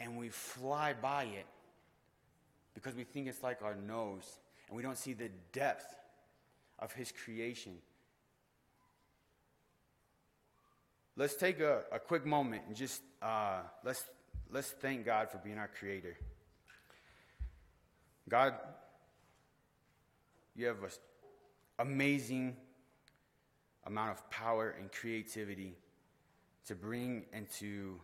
And 0.00 0.16
we 0.16 0.28
fly 0.28 0.94
by 0.94 1.24
it 1.24 1.46
because 2.74 2.94
we 2.94 3.04
think 3.04 3.28
it's 3.28 3.42
like 3.42 3.62
our 3.62 3.76
nose 3.76 4.38
and 4.68 4.76
we 4.76 4.82
don't 4.82 4.98
see 4.98 5.12
the 5.12 5.30
depth 5.52 5.94
of 6.78 6.92
his 6.92 7.12
creation. 7.12 7.76
Let's 11.16 11.36
take 11.36 11.60
a, 11.60 11.82
a 11.92 12.00
quick 12.00 12.26
moment 12.26 12.62
and 12.66 12.74
just 12.74 13.00
uh, 13.22 13.60
let's, 13.84 14.04
let's 14.50 14.70
thank 14.70 15.04
God 15.04 15.30
for 15.30 15.38
being 15.38 15.58
our 15.58 15.70
creator. 15.78 16.16
God, 18.28 18.54
you 20.56 20.66
have 20.66 20.82
a 20.82 20.90
amazing 21.78 22.56
amount 23.86 24.10
of 24.12 24.30
power 24.30 24.74
and 24.78 24.90
creativity 24.90 25.74
to 26.66 26.74
bring 26.74 27.24
into 27.32 28.00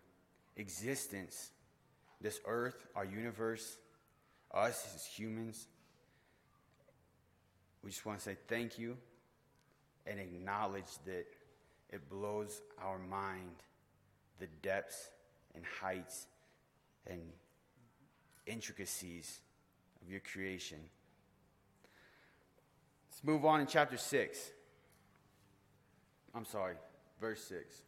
existence 0.56 1.50
this 2.20 2.40
earth, 2.46 2.86
our 2.94 3.04
universe, 3.04 3.78
us 4.52 4.86
as 4.94 5.06
humans. 5.06 5.66
We 7.82 7.90
just 7.90 8.04
want 8.04 8.18
to 8.18 8.24
say 8.24 8.36
thank 8.48 8.78
you 8.78 8.96
and 10.06 10.20
acknowledge 10.20 10.98
that 11.06 11.26
it 11.88 12.08
blows 12.10 12.60
our 12.82 12.98
mind 12.98 13.56
the 14.38 14.48
depths 14.62 15.10
and 15.54 15.64
heights 15.80 16.26
and 17.06 17.20
intricacies 18.46 19.40
of 20.02 20.10
your 20.10 20.20
creation. 20.20 20.78
Let's 23.22 23.34
move 23.34 23.44
on 23.44 23.60
in 23.60 23.66
chapter 23.66 23.98
6. 23.98 24.50
I'm 26.34 26.46
sorry, 26.46 26.76
verse 27.20 27.44
6. 27.44 27.82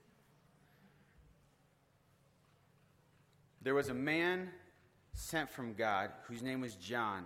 There 3.62 3.74
was 3.74 3.88
a 3.88 3.94
man 3.94 4.50
sent 5.14 5.48
from 5.48 5.72
God 5.72 6.10
whose 6.26 6.42
name 6.42 6.60
was 6.60 6.74
John. 6.74 7.24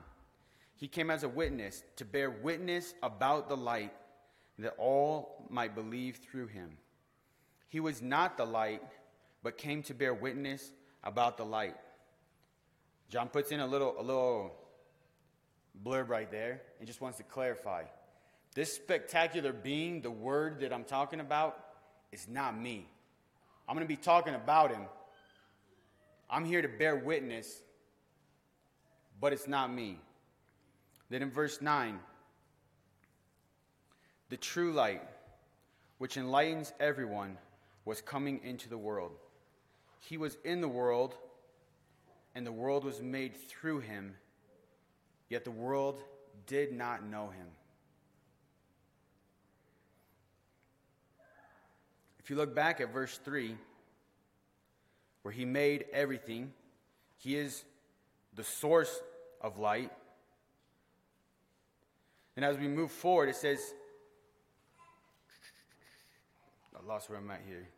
He 0.76 0.86
came 0.86 1.10
as 1.10 1.24
a 1.24 1.28
witness 1.28 1.82
to 1.96 2.04
bear 2.04 2.30
witness 2.30 2.94
about 3.02 3.48
the 3.48 3.56
light 3.56 3.92
that 4.60 4.74
all 4.78 5.44
might 5.50 5.74
believe 5.74 6.18
through 6.18 6.46
him. 6.46 6.76
He 7.68 7.80
was 7.80 8.02
not 8.02 8.36
the 8.36 8.44
light, 8.44 8.82
but 9.42 9.58
came 9.58 9.82
to 9.84 9.94
bear 9.94 10.14
witness 10.14 10.70
about 11.02 11.38
the 11.38 11.44
light. 11.44 11.74
John 13.08 13.28
puts 13.28 13.50
in 13.50 13.58
a 13.58 13.66
little, 13.66 13.96
a 13.98 14.02
little 14.02 14.52
blurb 15.84 16.08
right 16.08 16.30
there 16.30 16.62
and 16.78 16.86
just 16.86 17.00
wants 17.00 17.18
to 17.18 17.24
clarify. 17.24 17.82
This 18.56 18.72
spectacular 18.72 19.52
being, 19.52 20.00
the 20.00 20.10
word 20.10 20.60
that 20.60 20.72
I'm 20.72 20.84
talking 20.84 21.20
about, 21.20 21.62
is 22.10 22.26
not 22.26 22.58
me. 22.58 22.88
I'm 23.68 23.76
going 23.76 23.84
to 23.84 23.88
be 23.88 24.00
talking 24.00 24.34
about 24.34 24.70
him. 24.70 24.84
I'm 26.30 26.46
here 26.46 26.62
to 26.62 26.68
bear 26.68 26.96
witness, 26.96 27.60
but 29.20 29.34
it's 29.34 29.46
not 29.46 29.70
me. 29.70 30.00
Then 31.10 31.20
in 31.20 31.30
verse 31.30 31.60
9, 31.60 32.00
the 34.30 34.38
true 34.38 34.72
light, 34.72 35.02
which 35.98 36.16
enlightens 36.16 36.72
everyone, 36.80 37.36
was 37.84 38.00
coming 38.00 38.40
into 38.42 38.70
the 38.70 38.78
world. 38.78 39.12
He 40.00 40.16
was 40.16 40.38
in 40.44 40.62
the 40.62 40.68
world, 40.68 41.14
and 42.34 42.46
the 42.46 42.52
world 42.52 42.84
was 42.84 43.02
made 43.02 43.36
through 43.36 43.80
him, 43.80 44.14
yet 45.28 45.44
the 45.44 45.50
world 45.50 46.00
did 46.46 46.72
not 46.72 47.04
know 47.04 47.28
him. 47.28 47.48
If 52.26 52.30
you 52.30 52.36
look 52.36 52.56
back 52.56 52.80
at 52.80 52.92
verse 52.92 53.20
3, 53.24 53.54
where 55.22 55.30
he 55.30 55.44
made 55.44 55.84
everything, 55.92 56.52
he 57.18 57.36
is 57.36 57.62
the 58.34 58.42
source 58.42 59.00
of 59.40 59.60
light. 59.60 59.92
And 62.34 62.44
as 62.44 62.58
we 62.58 62.66
move 62.66 62.90
forward, 62.90 63.28
it 63.28 63.36
says, 63.36 63.60
I 66.74 66.84
lost 66.84 67.08
where 67.08 67.16
I'm 67.16 67.30
at 67.30 67.42
here. 67.46 67.68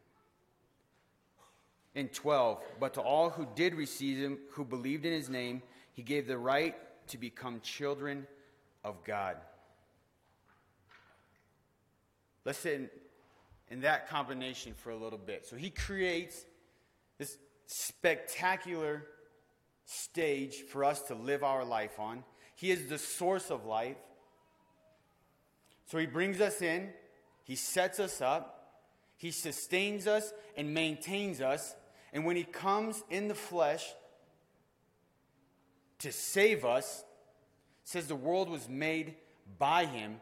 In 1.94 2.08
12, 2.08 2.58
but 2.80 2.94
to 2.94 3.02
all 3.02 3.28
who 3.28 3.46
did 3.54 3.74
receive 3.74 4.16
him, 4.16 4.38
who 4.52 4.64
believed 4.64 5.04
in 5.04 5.12
his 5.12 5.28
name, 5.28 5.60
he 5.92 6.02
gave 6.02 6.26
the 6.26 6.38
right 6.38 6.74
to 7.08 7.18
become 7.18 7.60
children 7.60 8.26
of 8.82 9.04
God. 9.04 9.36
Let's 12.46 12.60
sit 12.60 12.90
in, 13.70 13.80
that 13.80 14.08
combination 14.08 14.74
for 14.74 14.90
a 14.90 14.96
little 14.96 15.18
bit. 15.18 15.46
So 15.46 15.56
he 15.56 15.70
creates 15.70 16.44
this 17.18 17.36
spectacular 17.66 19.04
stage 19.84 20.56
for 20.62 20.84
us 20.84 21.02
to 21.02 21.14
live 21.14 21.42
our 21.42 21.64
life 21.64 21.98
on. 21.98 22.24
He 22.54 22.70
is 22.70 22.86
the 22.86 22.98
source 22.98 23.50
of 23.50 23.64
life. 23.64 23.96
So 25.86 25.98
he 25.98 26.06
brings 26.06 26.40
us 26.40 26.60
in, 26.60 26.90
he 27.44 27.56
sets 27.56 27.98
us 27.98 28.20
up, 28.20 28.58
he 29.16 29.30
sustains 29.30 30.06
us 30.06 30.32
and 30.56 30.74
maintains 30.74 31.40
us. 31.40 31.74
And 32.12 32.24
when 32.24 32.36
he 32.36 32.44
comes 32.44 33.02
in 33.10 33.28
the 33.28 33.34
flesh 33.34 33.84
to 36.00 36.12
save 36.12 36.64
us, 36.64 37.04
says 37.84 38.06
the 38.06 38.14
world 38.14 38.50
was 38.50 38.68
made 38.68 39.14
by 39.58 39.86
him 39.86 40.20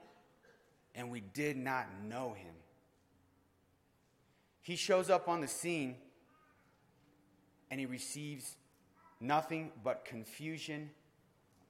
and 0.94 1.10
we 1.10 1.20
did 1.20 1.56
not 1.56 1.86
know 2.04 2.32
him. 2.32 2.54
He 4.66 4.74
shows 4.74 5.10
up 5.10 5.28
on 5.28 5.40
the 5.40 5.46
scene 5.46 5.94
and 7.70 7.78
he 7.78 7.86
receives 7.86 8.56
nothing 9.20 9.70
but 9.84 10.04
confusion 10.04 10.90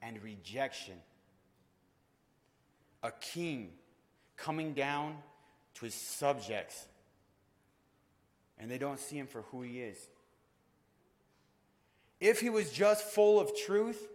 and 0.01 0.19
rejection. 0.23 0.95
A 3.03 3.11
king 3.11 3.73
coming 4.35 4.73
down 4.73 5.17
to 5.75 5.85
his 5.85 5.93
subjects, 5.93 6.87
and 8.57 8.71
they 8.71 8.79
don't 8.79 8.99
see 8.99 9.19
him 9.19 9.27
for 9.27 9.43
who 9.51 9.61
he 9.61 9.79
is. 9.79 10.09
If 12.19 12.39
he 12.39 12.49
was 12.49 12.71
just 12.71 13.03
full 13.03 13.39
of 13.39 13.51
truth, 13.55 14.07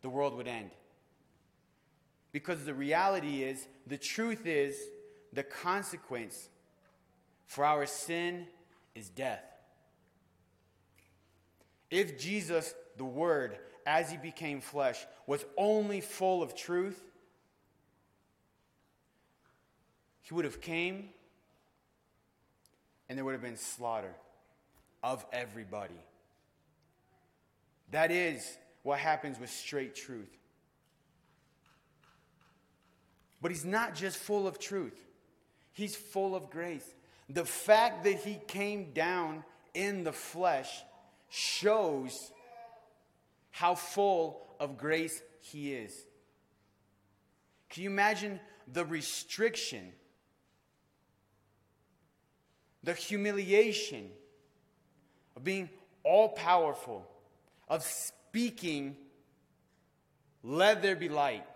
the 0.00 0.08
world 0.08 0.36
would 0.36 0.46
end. 0.46 0.70
Because 2.30 2.64
the 2.64 2.74
reality 2.74 3.42
is, 3.42 3.66
the 3.84 3.98
truth 3.98 4.46
is, 4.46 4.78
the 5.32 5.42
consequence 5.42 6.48
for 7.46 7.64
our 7.64 7.86
sin 7.86 8.46
is 8.94 9.08
death. 9.08 9.44
If 11.90 12.18
Jesus, 12.18 12.74
the 12.96 13.04
Word, 13.04 13.58
as 13.86 14.10
he 14.10 14.16
became 14.16 14.60
flesh, 14.60 15.06
was 15.26 15.44
only 15.56 16.00
full 16.00 16.42
of 16.42 16.54
truth, 16.54 17.02
he 20.20 20.34
would 20.34 20.44
have 20.44 20.60
came 20.60 21.08
and 23.08 23.16
there 23.16 23.24
would 23.24 23.32
have 23.32 23.42
been 23.42 23.56
slaughter 23.56 24.14
of 25.02 25.24
everybody. 25.32 25.94
That 27.90 28.10
is 28.10 28.58
what 28.82 28.98
happens 28.98 29.40
with 29.40 29.48
straight 29.48 29.94
truth. 29.94 30.36
But 33.40 33.50
he's 33.50 33.64
not 33.64 33.94
just 33.94 34.18
full 34.18 34.46
of 34.46 34.58
truth, 34.58 35.07
he's 35.78 35.94
full 35.94 36.34
of 36.34 36.50
grace. 36.50 36.84
The 37.28 37.44
fact 37.44 38.02
that 38.02 38.16
he 38.16 38.40
came 38.48 38.92
down 38.92 39.44
in 39.74 40.02
the 40.02 40.12
flesh 40.12 40.82
shows 41.30 42.32
how 43.52 43.76
full 43.76 44.44
of 44.58 44.76
grace 44.76 45.22
he 45.40 45.72
is. 45.72 45.94
Can 47.70 47.84
you 47.84 47.90
imagine 47.90 48.40
the 48.72 48.84
restriction, 48.84 49.92
the 52.82 52.94
humiliation 52.94 54.10
of 55.36 55.44
being 55.44 55.70
all 56.02 56.30
powerful, 56.30 57.06
of 57.68 57.84
speaking, 57.84 58.96
let 60.42 60.82
there 60.82 60.96
be 60.96 61.08
light? 61.08 61.46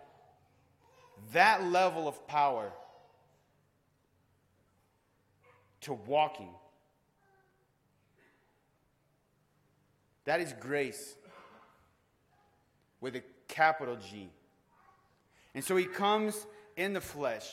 That 1.32 1.64
level 1.64 2.06
of 2.06 2.24
power 2.28 2.72
to 5.82 5.92
walking. 5.92 6.50
That 10.24 10.40
is 10.40 10.54
grace 10.60 11.14
with 13.00 13.16
a 13.16 13.22
capital 13.48 13.96
G. 13.96 14.30
And 15.54 15.64
so 15.64 15.76
he 15.76 15.84
comes 15.84 16.46
in 16.76 16.92
the 16.92 17.00
flesh. 17.00 17.48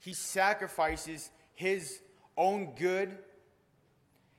He 0.00 0.12
sacrifices 0.12 1.30
his 1.54 2.00
own 2.36 2.74
good, 2.74 3.16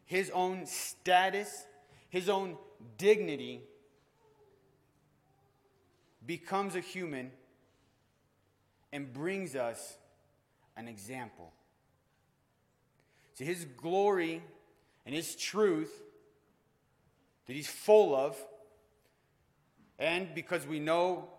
his 0.06 0.30
own 0.32 0.66
status, 0.66 1.66
his 2.10 2.30
own 2.30 2.58
dignity, 2.98 3.62
becomes 6.26 6.76
a 6.76 6.80
human, 6.80 7.32
and 8.92 9.12
brings 9.14 9.56
us 9.56 9.98
example. 10.78 11.52
See, 13.36 13.46
his 13.46 13.66
glory 13.66 14.42
and 15.06 15.14
his 15.14 15.36
truth 15.36 15.92
that 17.48 17.54
he's 17.54 17.68
full 17.68 18.16
of, 18.16 18.38
and 20.00 20.34
because 20.34 20.66
we 20.66 20.80
know 20.80 21.30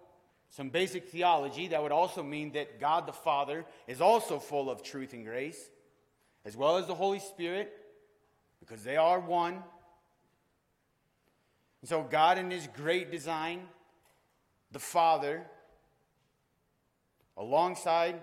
some 0.51 0.71
basic 0.71 1.09
theology, 1.09 1.69
that 1.69 1.83
would 1.83 1.93
also 1.93 2.23
mean 2.23 2.53
that 2.53 2.81
God 2.81 3.07
the 3.07 3.13
Father 3.13 3.65
is 3.87 4.01
also 4.01 4.39
full 4.39 4.71
of 4.71 4.83
truth 4.83 5.13
and 5.13 5.25
grace, 5.25 5.71
as 6.45 6.57
well 6.57 6.77
as 6.77 6.87
the 6.87 6.95
Holy 6.95 7.19
Spirit, 7.19 7.73
because 8.61 8.83
they 8.83 8.97
are 8.97 9.21
one. 9.21 9.55
And 11.83 11.89
so, 11.89 12.03
God, 12.03 12.39
in 12.39 12.51
his 12.51 12.69
great 12.69 13.11
design, 13.11 13.63
the 14.71 14.79
Father, 14.79 15.45
alongside 17.37 18.21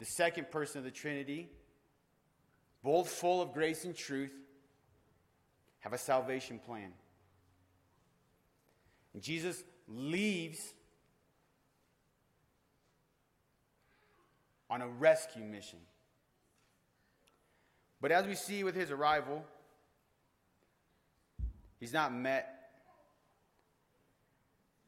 the 0.00 0.06
second 0.06 0.50
person 0.50 0.78
of 0.78 0.84
the 0.84 0.90
Trinity, 0.90 1.50
both 2.82 3.08
full 3.08 3.42
of 3.42 3.52
grace 3.52 3.84
and 3.84 3.94
truth, 3.94 4.32
have 5.80 5.92
a 5.92 5.98
salvation 5.98 6.58
plan. 6.58 6.92
And 9.12 9.22
Jesus 9.22 9.62
leaves 9.86 10.58
on 14.70 14.80
a 14.80 14.88
rescue 14.88 15.44
mission. 15.44 15.80
But 18.00 18.10
as 18.10 18.26
we 18.26 18.34
see 18.34 18.64
with 18.64 18.74
his 18.74 18.90
arrival, 18.90 19.44
he's 21.78 21.92
not 21.92 22.14
met 22.14 22.70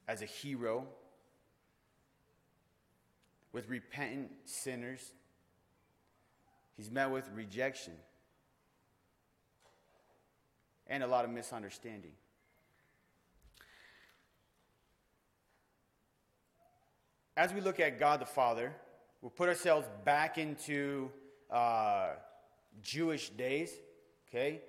as 0.08 0.22
a 0.22 0.26
hero 0.26 0.86
with 3.52 3.68
repentant 3.68 4.30
sinners. 4.44 5.12
He's 6.76 6.90
met 6.90 7.10
with 7.10 7.28
rejection 7.34 7.92
and 10.86 11.02
a 11.02 11.06
lot 11.06 11.24
of 11.24 11.30
misunderstanding. 11.30 12.12
As 17.36 17.52
we 17.54 17.60
look 17.60 17.80
at 17.80 17.98
God 17.98 18.20
the 18.20 18.26
Father, 18.26 18.74
we'll 19.22 19.30
put 19.30 19.48
ourselves 19.48 19.86
back 20.04 20.36
into 20.36 21.10
uh, 21.50 22.10
Jewish 22.82 23.30
days, 23.30 23.70
okay? 24.28 24.60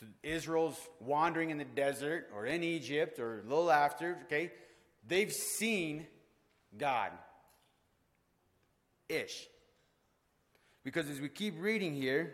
So 0.00 0.06
Israel's 0.22 0.78
wandering 1.00 1.50
in 1.50 1.58
the 1.58 1.64
desert 1.64 2.30
or 2.34 2.46
in 2.46 2.62
Egypt 2.62 3.18
or 3.18 3.40
a 3.40 3.42
little 3.42 3.70
after, 3.70 4.18
okay? 4.24 4.52
They've 5.06 5.32
seen 5.32 6.06
God. 6.76 7.12
Ish. 9.08 9.46
Because 10.84 11.08
as 11.08 11.20
we 11.20 11.28
keep 11.28 11.54
reading 11.58 11.94
here, 11.94 12.32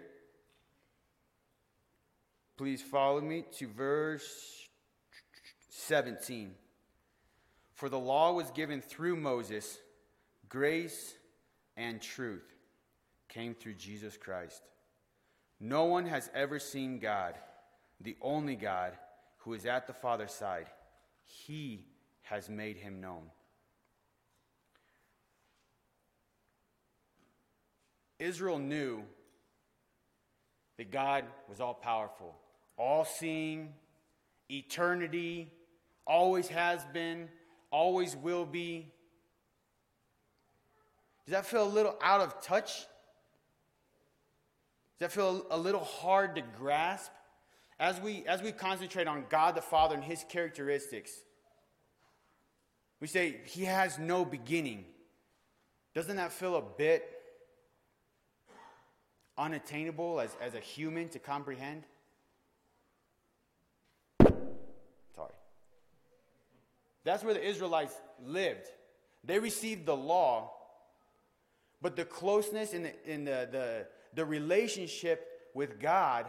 please 2.56 2.82
follow 2.82 3.20
me 3.20 3.44
to 3.58 3.68
verse 3.68 4.68
17. 5.70 6.54
For 7.74 7.88
the 7.88 7.98
law 7.98 8.32
was 8.32 8.50
given 8.52 8.80
through 8.80 9.16
Moses, 9.16 9.78
grace 10.48 11.14
and 11.76 12.00
truth 12.00 12.44
came 13.28 13.54
through 13.54 13.74
Jesus 13.74 14.16
Christ. 14.16 14.62
No 15.58 15.84
one 15.84 16.06
has 16.06 16.30
ever 16.34 16.58
seen 16.58 16.98
God, 16.98 17.34
the 18.00 18.16
only 18.20 18.54
God 18.54 18.92
who 19.38 19.54
is 19.54 19.66
at 19.66 19.86
the 19.86 19.92
Father's 19.92 20.32
side. 20.32 20.66
He 21.24 21.86
has 22.22 22.48
made 22.48 22.76
him 22.76 23.00
known. 23.00 23.24
Israel 28.18 28.58
knew 28.58 29.02
that 30.76 30.90
God 30.90 31.24
was 31.48 31.60
all 31.60 31.74
powerful, 31.74 32.34
all 32.76 33.04
seeing, 33.04 33.72
eternity, 34.50 35.52
always 36.06 36.48
has 36.48 36.84
been, 36.92 37.28
always 37.70 38.16
will 38.16 38.44
be. 38.44 38.92
Does 41.26 41.32
that 41.32 41.46
feel 41.46 41.64
a 41.64 41.68
little 41.68 41.96
out 42.02 42.20
of 42.20 42.42
touch? 42.42 42.86
Does 44.98 45.00
that 45.00 45.12
feel 45.12 45.46
a 45.50 45.58
little 45.58 45.84
hard 45.84 46.36
to 46.36 46.42
grasp? 46.58 47.10
As 47.80 48.00
we, 48.00 48.24
as 48.26 48.40
we 48.40 48.52
concentrate 48.52 49.08
on 49.08 49.24
God 49.28 49.56
the 49.56 49.62
Father 49.62 49.96
and 49.96 50.04
His 50.04 50.24
characteristics, 50.28 51.10
we 53.00 53.08
say 53.08 53.40
He 53.46 53.64
has 53.64 53.98
no 53.98 54.24
beginning. 54.24 54.84
Doesn't 55.94 56.16
that 56.16 56.32
feel 56.32 56.56
a 56.56 56.62
bit 56.62 57.13
unattainable 59.36 60.20
as, 60.20 60.36
as 60.40 60.54
a 60.54 60.60
human 60.60 61.08
to 61.10 61.18
comprehend? 61.18 61.84
Sorry. 64.20 65.34
That's 67.04 67.24
where 67.24 67.34
the 67.34 67.46
Israelites 67.46 67.94
lived. 68.24 68.66
They 69.24 69.38
received 69.38 69.86
the 69.86 69.96
law, 69.96 70.52
but 71.80 71.96
the 71.96 72.04
closeness 72.04 72.72
in 72.74 72.82
the, 72.82 72.92
the, 73.06 73.48
the, 73.50 73.86
the 74.14 74.24
relationship 74.24 75.26
with 75.54 75.80
God, 75.80 76.26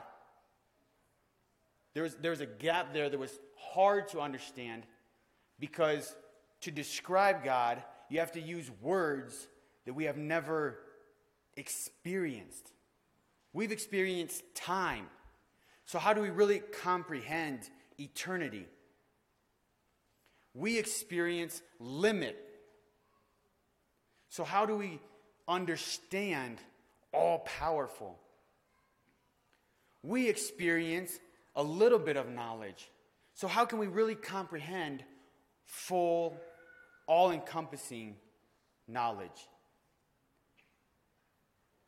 there 1.93 2.03
was, 2.03 2.15
there 2.15 2.31
was 2.31 2.41
a 2.41 2.45
gap 2.45 2.93
there 2.93 3.09
that 3.09 3.19
was 3.19 3.37
hard 3.57 4.07
to 4.09 4.19
understand 4.19 4.83
because 5.59 6.15
to 6.61 6.71
describe 6.71 7.43
God, 7.43 7.81
you 8.09 8.19
have 8.19 8.31
to 8.33 8.41
use 8.41 8.69
words 8.81 9.47
that 9.85 9.93
we 9.93 10.05
have 10.05 10.17
never 10.17 10.79
experienced. 11.55 12.71
We've 13.55 13.71
experienced 13.71 14.43
time. 14.53 15.05
So, 15.85 15.97
how 15.97 16.11
do 16.11 16.19
we 16.19 16.29
really 16.29 16.59
comprehend 16.59 17.61
eternity? 17.97 18.65
We 20.53 20.77
experience 20.77 21.61
limit. 21.79 22.37
So, 24.27 24.43
how 24.43 24.65
do 24.65 24.75
we 24.75 24.99
understand 25.47 26.57
all 27.13 27.39
powerful? 27.39 28.19
We 30.03 30.27
experience 30.27 31.17
a 31.55 31.63
little 31.63 31.99
bit 31.99 32.17
of 32.17 32.27
knowledge. 32.27 32.89
So, 33.35 33.47
how 33.47 33.63
can 33.63 33.79
we 33.79 33.87
really 33.87 34.15
comprehend 34.15 35.01
full, 35.63 36.35
all 37.07 37.31
encompassing 37.31 38.17
knowledge? 38.85 39.47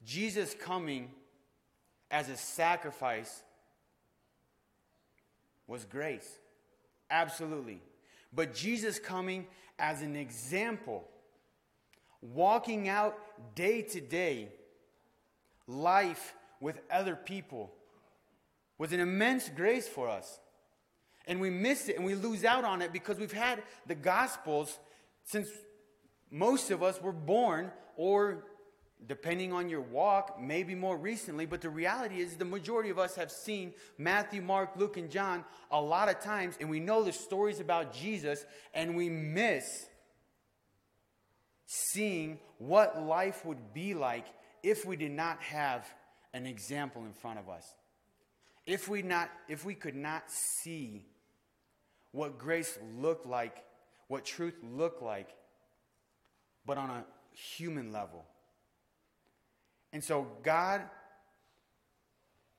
Jesus 0.06 0.56
coming 0.58 1.10
as 2.10 2.30
a 2.30 2.38
sacrifice 2.38 3.44
was 5.68 5.86
grace. 5.86 6.30
Absolutely. 7.10 7.82
But 8.34 8.54
Jesus 8.54 9.00
coming 9.00 9.48
as 9.80 10.02
an 10.02 10.16
example, 10.16 11.08
walking 12.22 12.88
out 12.88 13.18
day 13.56 13.82
to 13.82 14.02
day 14.02 14.50
life 15.68 16.34
with 16.60 16.80
other 16.90 17.16
people, 17.16 17.72
was 18.78 18.94
an 18.94 19.00
immense 19.00 19.50
grace 19.50 19.88
for 19.88 20.10
us. 20.10 20.40
And 21.26 21.42
we 21.42 21.50
miss 21.50 21.90
it 21.90 21.98
and 21.98 22.06
we 22.06 22.16
lose 22.16 22.46
out 22.46 22.64
on 22.64 22.82
it 22.82 22.94
because 22.94 23.18
we've 23.18 23.34
had 23.34 23.62
the 23.86 23.96
Gospels 23.96 24.80
since 25.26 25.50
most 26.32 26.72
of 26.72 26.82
us 26.82 27.02
were 27.02 27.12
born 27.12 27.72
or 27.98 28.46
depending 29.06 29.54
on 29.54 29.70
your 29.70 29.82
walk, 29.82 30.40
maybe 30.42 30.74
more 30.74 30.98
recently, 30.98 31.46
but 31.46 31.62
the 31.62 31.70
reality 31.70 32.20
is 32.20 32.36
the 32.36 32.46
majority 32.46 32.90
of 32.90 32.98
us 32.98 33.16
have 33.16 33.32
seen 33.32 33.74
Matthew, 33.98 34.42
Mark, 34.42 34.72
Luke, 34.76 34.98
and 34.98 35.12
John 35.12 35.46
a 35.70 35.80
lot 35.80 36.10
of 36.10 36.20
times, 36.20 36.58
and 36.60 36.70
we 36.70 36.80
know 36.80 37.04
the 37.04 37.14
stories 37.14 37.60
about 37.60 37.94
Jesus, 37.94 38.46
and 38.74 38.96
we 38.96 39.10
miss 39.10 39.86
seeing 41.68 42.40
what 42.58 43.02
life 43.04 43.46
would 43.46 43.74
be 43.74 43.94
like 43.94 44.26
if 44.64 44.86
we 44.86 44.96
did 44.96 45.12
not 45.12 45.42
have 45.42 45.86
an 46.34 46.46
example 46.46 47.06
in 47.06 47.14
front 47.14 47.38
of 47.38 47.50
us. 47.50 47.66
If 48.66 48.88
we, 48.88 49.02
not, 49.02 49.30
if 49.48 49.64
we 49.64 49.76
could 49.76 49.96
not 49.96 50.24
see 50.30 51.06
what 52.12 52.40
grace 52.40 52.78
looked 52.98 53.28
like, 53.28 53.64
what 54.08 54.26
truth 54.26 54.56
looked 54.64 55.04
like, 55.04 55.30
but 56.66 56.78
on 56.78 56.90
a 56.90 57.06
human 57.34 57.92
level 57.92 58.26
and 59.98 60.04
so, 60.04 60.28
God, 60.44 60.84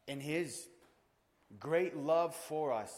in 0.08 0.18
His 0.18 0.66
great 1.60 1.96
love 1.96 2.34
for 2.34 2.72
us, 2.72 2.92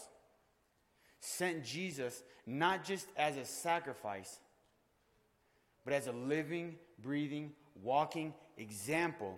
sent 1.19 1.63
Jesus 1.63 2.23
not 2.47 2.83
just 2.83 3.05
as 3.17 3.37
a 3.37 3.45
sacrifice, 3.45 4.39
but 5.85 5.93
as 5.93 6.07
a 6.07 6.11
living, 6.11 6.73
breathing, 7.03 7.51
walking 7.83 8.33
example 8.57 9.37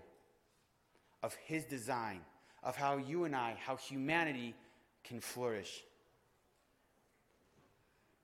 of 1.21 1.35
His 1.47 1.65
design, 1.65 2.21
of 2.63 2.77
how 2.77 2.95
you 2.95 3.25
and 3.25 3.35
I, 3.35 3.57
how 3.59 3.75
humanity 3.75 4.55
can 5.03 5.19
flourish. 5.19 5.83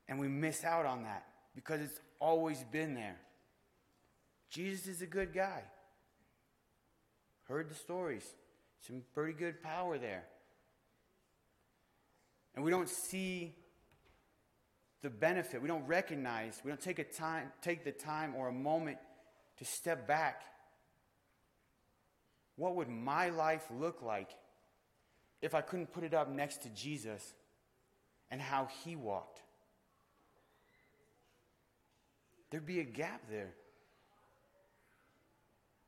And 0.08 0.18
we 0.18 0.30
miss 0.30 0.64
out 0.64 0.86
on 0.86 1.04
that 1.04 1.26
because 1.56 1.82
it's 1.82 2.00
always 2.22 2.64
been 2.72 2.94
there. 2.94 3.18
Jesus 4.50 4.88
is 4.88 5.02
a 5.02 5.06
good 5.06 5.34
guy. 5.34 5.64
Heard 7.50 7.68
the 7.68 7.76
stories. 7.76 8.24
Some 8.88 9.02
pretty 9.16 9.34
good 9.34 9.62
power 9.64 9.98
there. 9.98 10.24
And 12.56 12.64
we 12.64 12.70
don't 12.70 12.88
see 12.88 13.56
the 15.02 15.10
benefit. 15.10 15.62
We 15.62 15.68
don't 15.68 15.88
recognize, 15.88 16.62
we 16.64 16.70
don't 16.70 16.80
take 16.80 17.00
a 17.00 17.04
time, 17.04 17.52
take 17.62 17.84
the 17.84 17.92
time 17.92 18.36
or 18.36 18.50
a 18.50 18.54
moment 18.54 18.98
to 19.58 19.66
step 19.66 20.08
back. 20.08 20.44
What 22.56 22.76
would 22.76 22.90
my 22.90 23.30
life 23.30 23.64
look 23.80 24.04
like 24.04 24.30
if 25.42 25.56
I 25.56 25.62
couldn't 25.62 25.92
put 25.92 26.04
it 26.04 26.14
up 26.14 26.30
next 26.30 26.64
to 26.64 26.70
Jesus 26.70 27.34
and 28.30 28.40
how 28.40 28.68
he 28.84 28.96
walked? 28.96 29.42
There'd 32.52 32.66
be 32.66 32.80
a 32.80 32.84
gap 32.84 33.24
there. 33.30 33.54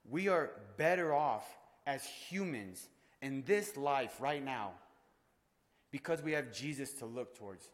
We 0.10 0.28
are 0.28 0.52
better 0.78 1.14
off 1.14 1.46
as 1.86 2.04
humans 2.06 2.88
in 3.22 3.44
this 3.46 3.78
life 3.78 4.20
right 4.20 4.44
now 4.44 4.72
because 5.92 6.22
we 6.22 6.32
have 6.34 6.52
Jesus 6.54 6.94
to 6.94 7.06
look 7.06 7.38
towards. 7.38 7.70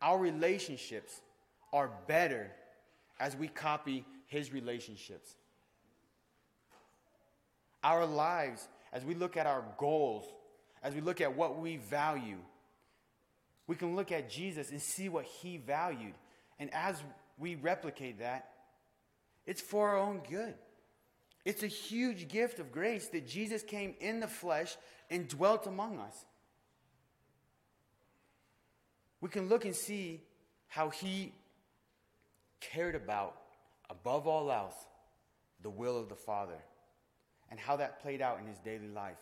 Our 0.00 0.18
relationships 0.18 1.20
are 1.72 1.90
better 2.06 2.50
as 3.18 3.36
we 3.36 3.48
copy 3.48 4.04
his 4.26 4.52
relationships. 4.52 5.36
our 7.82 8.04
lives, 8.04 8.66
as 8.92 9.04
we 9.04 9.14
look 9.14 9.36
at 9.36 9.46
our 9.46 9.64
goals, 9.78 10.24
as 10.82 10.94
we 10.94 11.00
look 11.00 11.20
at 11.20 11.36
what 11.36 11.58
we 11.58 11.76
value, 11.76 12.38
we 13.66 13.76
can 13.76 13.94
look 13.94 14.10
at 14.10 14.28
Jesus 14.28 14.70
and 14.70 14.82
see 14.82 15.08
what 15.08 15.24
he 15.24 15.56
valued. 15.56 16.14
And 16.58 16.72
as 16.74 17.02
we 17.38 17.54
replicate 17.54 18.18
that, 18.18 18.50
it's 19.46 19.60
for 19.60 19.90
our 19.90 19.98
own 19.98 20.20
good. 20.28 20.54
It's 21.46 21.62
a 21.62 21.68
huge 21.68 22.26
gift 22.26 22.58
of 22.58 22.72
grace 22.72 23.06
that 23.10 23.24
Jesus 23.24 23.62
came 23.62 23.94
in 24.00 24.18
the 24.18 24.26
flesh 24.26 24.76
and 25.08 25.28
dwelt 25.28 25.68
among 25.68 26.00
us. 26.00 26.24
We 29.20 29.28
can 29.28 29.48
look 29.48 29.64
and 29.64 29.74
see 29.74 30.22
how 30.66 30.90
he 30.90 31.32
cared 32.60 32.96
about, 32.96 33.36
above 33.88 34.26
all 34.26 34.50
else, 34.50 34.74
the 35.62 35.70
will 35.70 35.96
of 35.96 36.08
the 36.08 36.16
Father 36.16 36.58
and 37.48 37.60
how 37.60 37.76
that 37.76 38.02
played 38.02 38.20
out 38.20 38.40
in 38.40 38.46
his 38.48 38.58
daily 38.58 38.88
life. 38.88 39.14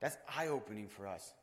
That's 0.00 0.16
eye 0.38 0.48
opening 0.48 0.88
for 0.88 1.06
us. 1.06 1.34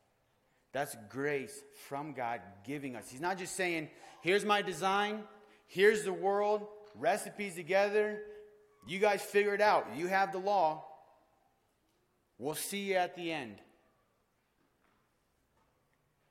That's 0.71 0.97
grace 1.07 1.63
from 1.87 2.13
God 2.13 2.41
giving 2.65 2.95
us. 2.95 3.11
He's 3.11 3.21
not 3.21 3.37
just 3.37 3.55
saying, 3.55 3.89
here's 4.21 4.43
my 4.43 4.63
design, 4.63 5.21
here's 5.67 6.03
the 6.03 6.13
world, 6.13 6.67
recipes 6.99 7.56
together. 7.56 8.19
You 8.88 8.99
guys 8.99 9.21
figure 9.21 9.53
it 9.53 9.62
out. 9.62 9.88
You 9.95 10.08
have 10.08 10.32
the 10.32 10.39
law. 10.39 10.86
We'll 12.38 12.56
see 12.56 12.79
you 12.89 12.95
at 12.95 13.15
the 13.15 13.32
end. 13.32 13.56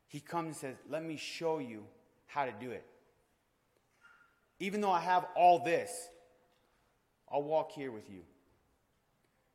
He 0.09 0.21
comes 0.21 0.47
and 0.47 0.57
says, 0.57 0.77
Let 0.91 1.03
me 1.03 1.17
show 1.17 1.59
you 1.59 1.85
how 2.27 2.45
to 2.45 2.53
do 2.53 2.71
it. 2.71 2.85
Even 4.61 4.81
though 4.81 4.91
I 4.91 5.01
have 5.01 5.27
all 5.35 5.65
this, 5.65 5.91
I'll 7.31 7.43
walk 7.43 7.73
here 7.73 7.91
with 7.91 8.11
you 8.11 8.21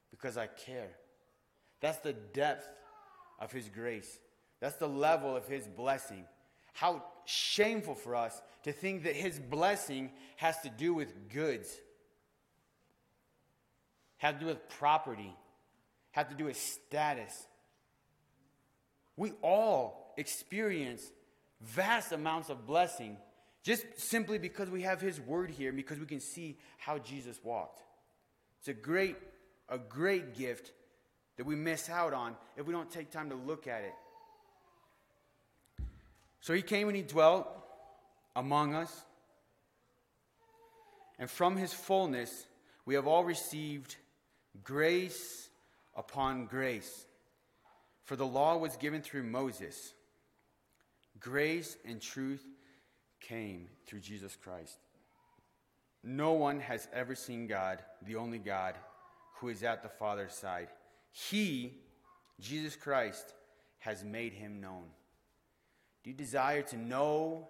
because 0.09 0.35
I 0.35 0.47
care. 0.47 0.89
That's 1.79 1.99
the 1.99 2.13
depth 2.13 2.67
of 3.39 3.51
His 3.51 3.69
grace. 3.69 4.17
That's 4.59 4.77
the 4.77 4.89
level 4.89 5.35
of 5.35 5.47
His 5.47 5.67
blessing. 5.67 6.25
How 6.73 7.03
shameful 7.27 7.93
for 7.93 8.15
us 8.15 8.41
to 8.63 8.71
think 8.71 9.03
that 9.03 9.15
His 9.15 9.37
blessing 9.37 10.11
has 10.37 10.59
to 10.61 10.69
do 10.69 10.93
with 10.93 11.29
goods, 11.29 11.69
have 14.17 14.35
to 14.35 14.39
do 14.39 14.45
with 14.45 14.69
property, 14.69 15.35
have 16.11 16.29
to 16.29 16.35
do 16.35 16.45
with 16.45 16.57
status. 16.57 17.47
We 19.17 19.33
all 19.41 20.13
experience 20.17 21.03
vast 21.61 22.13
amounts 22.13 22.49
of 22.49 22.65
blessing 22.65 23.17
just 23.61 23.85
simply 23.97 24.37
because 24.37 24.69
we 24.69 24.83
have 24.83 25.01
His 25.01 25.19
Word 25.19 25.51
here, 25.51 25.73
because 25.73 25.99
we 25.99 26.05
can 26.05 26.21
see 26.21 26.57
how 26.77 26.97
Jesus 26.97 27.37
walked. 27.43 27.81
It's 28.59 28.69
a 28.69 28.73
great, 28.73 29.17
a 29.67 29.77
great 29.77 30.33
gift 30.33 30.71
that 31.35 31.45
we 31.45 31.55
miss 31.55 31.89
out 31.89 32.13
on 32.13 32.37
if 32.55 32.65
we 32.65 32.71
don't 32.71 32.89
take 32.89 33.11
time 33.11 33.29
to 33.31 33.35
look 33.35 33.67
at 33.67 33.83
it. 33.83 33.93
So 36.47 36.53
he 36.53 36.61
came 36.61 36.87
and 36.87 36.95
he 36.95 37.03
dwelt 37.03 37.45
among 38.33 38.73
us. 38.73 39.03
And 41.19 41.29
from 41.29 41.57
his 41.57 41.73
fullness, 41.73 42.47
we 42.85 42.95
have 42.95 43.05
all 43.05 43.25
received 43.25 43.97
grace 44.63 45.49
upon 45.93 46.45
grace. 46.45 47.05
For 48.05 48.15
the 48.15 48.25
law 48.25 48.55
was 48.55 48.77
given 48.77 49.01
through 49.01 49.23
Moses, 49.23 49.93
grace 51.19 51.75
and 51.83 52.01
truth 52.01 52.47
came 53.19 53.67
through 53.85 53.99
Jesus 53.99 54.37
Christ. 54.41 54.77
No 56.01 56.31
one 56.31 56.61
has 56.61 56.87
ever 56.93 57.13
seen 57.13 57.47
God, 57.47 57.83
the 58.05 58.15
only 58.15 58.39
God, 58.39 58.75
who 59.41 59.49
is 59.49 59.63
at 59.63 59.83
the 59.83 59.89
Father's 59.89 60.33
side. 60.33 60.69
He, 61.11 61.73
Jesus 62.39 62.77
Christ, 62.77 63.33
has 63.79 64.05
made 64.05 64.31
him 64.31 64.61
known. 64.61 64.85
Do 66.07 66.11
you 66.11 66.17
desire 66.17 66.61
to 66.61 66.77
know 66.77 67.49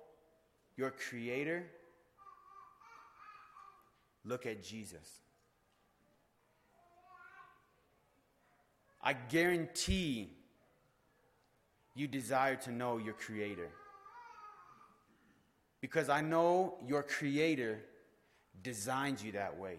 your 0.78 0.89
Creator? 0.89 1.63
Look 4.26 4.48
at 4.48 4.63
Jesus. 4.63 5.08
I 9.00 9.13
guarantee 9.13 10.32
you 11.93 12.08
desire 12.08 12.56
to 12.56 12.72
know 12.72 12.98
your 12.98 13.13
Creator. 13.13 13.70
Because 15.80 16.10
I 16.10 16.22
know 16.22 16.78
your 16.88 17.04
Creator 17.04 17.86
designed 18.63 19.22
you 19.22 19.34
that 19.34 19.60
way. 19.60 19.78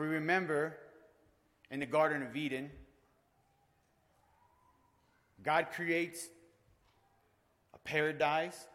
We 0.00 0.06
remember 0.06 0.76
in 1.70 1.78
the 1.78 1.86
Garden 1.86 2.24
of 2.24 2.34
Eden, 2.34 2.72
God 5.42 5.68
creates 5.72 6.28
a 7.74 7.78
paradise, 7.78 8.66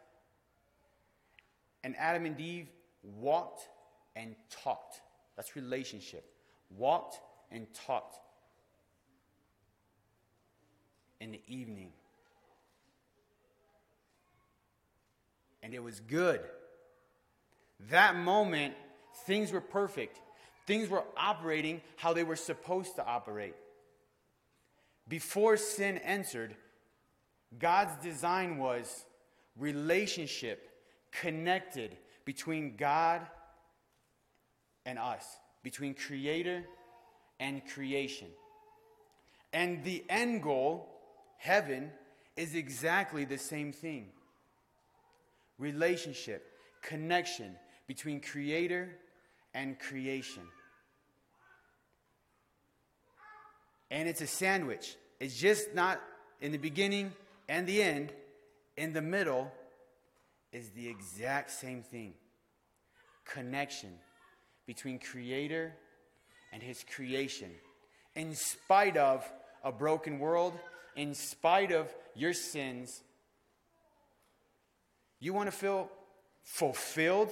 and 1.84 1.96
Adam 1.98 2.26
and 2.26 2.40
Eve 2.40 2.68
walked 3.04 3.68
and 4.16 4.36
talked. 4.50 5.02
That's 5.36 5.56
relationship. 5.56 6.26
Walked 6.78 7.20
and 7.52 7.68
talked 7.86 8.18
in 11.20 11.32
the 11.32 11.42
evening. 11.48 11.92
And 15.62 15.74
it 15.74 15.82
was 15.82 16.00
good. 16.02 16.42
That 17.90 18.16
moment, 18.16 18.74
things 19.26 19.52
were 19.52 19.62
perfect. 19.62 20.20
Things 20.66 20.90
were 20.90 21.04
operating 21.18 21.82
how 21.96 22.14
they 22.14 22.24
were 22.24 22.36
supposed 22.36 22.96
to 22.96 23.06
operate. 23.06 23.56
Before 25.14 25.58
sin 25.58 26.00
entered, 26.00 26.56
God's 27.60 28.04
design 28.04 28.58
was 28.58 29.06
relationship 29.56 30.72
connected 31.12 31.96
between 32.26 32.78
God 32.78 33.22
and 34.88 34.98
us, 34.98 35.24
between 35.62 35.94
creator 35.94 36.64
and 37.40 37.62
creation. 37.64 38.30
And 39.54 39.84
the 39.84 40.04
end 40.10 40.42
goal, 40.42 40.90
heaven, 41.38 41.92
is 42.36 42.56
exactly 42.56 43.24
the 43.24 43.38
same 43.38 43.72
thing 43.72 44.08
relationship, 45.60 46.44
connection 46.82 47.56
between 47.86 48.20
creator 48.20 48.90
and 49.54 49.78
creation. 49.78 50.42
And 53.92 54.10
it's 54.10 54.22
a 54.22 54.28
sandwich. 54.28 54.98
It's 55.24 55.40
just 55.40 55.74
not 55.74 56.02
in 56.42 56.52
the 56.52 56.58
beginning 56.58 57.14
and 57.48 57.66
the 57.66 57.82
end. 57.82 58.12
In 58.76 58.92
the 58.92 59.02
middle 59.02 59.50
is 60.52 60.72
the 60.72 60.90
exact 60.90 61.50
same 61.50 61.82
thing 61.82 62.14
connection 63.24 63.94
between 64.66 65.00
Creator 65.00 65.74
and 66.52 66.62
His 66.62 66.84
creation. 66.94 67.52
In 68.16 68.36
spite 68.36 68.98
of 68.98 69.24
a 69.64 69.72
broken 69.72 70.20
world, 70.20 70.60
in 70.98 71.14
spite 71.14 71.72
of 71.72 71.88
your 72.16 72.34
sins, 72.34 73.02
you 75.22 75.34
want 75.34 75.48
to 75.48 75.56
feel 75.56 75.90
fulfilled 76.44 77.30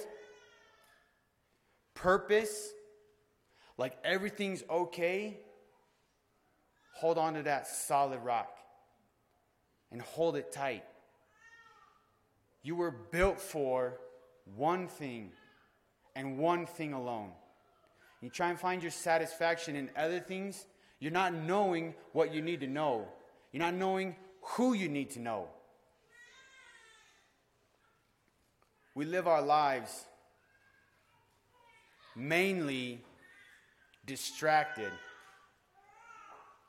purpose, 1.92 2.72
like 3.76 3.98
everything's 4.02 4.62
okay, 4.70 5.36
hold 7.02 7.18
on 7.18 7.34
to 7.34 7.42
that 7.42 7.66
solid 7.66 8.20
rock 8.20 8.56
and 9.90 10.00
hold 10.00 10.36
it 10.36 10.52
tight. 10.52 10.84
You 12.62 12.76
were 12.76 12.92
built 12.92 13.40
for 13.40 13.98
one 14.54 14.86
thing 14.86 15.32
and 16.14 16.38
one 16.38 16.64
thing 16.64 16.92
alone. 16.92 17.32
You 18.20 18.30
try 18.30 18.50
and 18.50 18.60
find 18.60 18.80
your 18.80 18.92
satisfaction 18.92 19.74
in 19.74 19.90
other 19.96 20.20
things, 20.20 20.64
you're 21.00 21.10
not 21.10 21.34
knowing 21.34 21.94
what 22.12 22.32
you 22.32 22.40
need 22.40 22.60
to 22.60 22.68
know. 22.68 23.08
You're 23.50 23.64
not 23.64 23.74
knowing 23.74 24.14
who 24.40 24.72
you 24.72 24.88
need 24.88 25.10
to 25.10 25.18
know. 25.18 25.48
We 28.94 29.06
live 29.06 29.26
our 29.26 29.42
lives 29.42 30.04
mainly 32.14 33.00
distracted, 34.06 34.92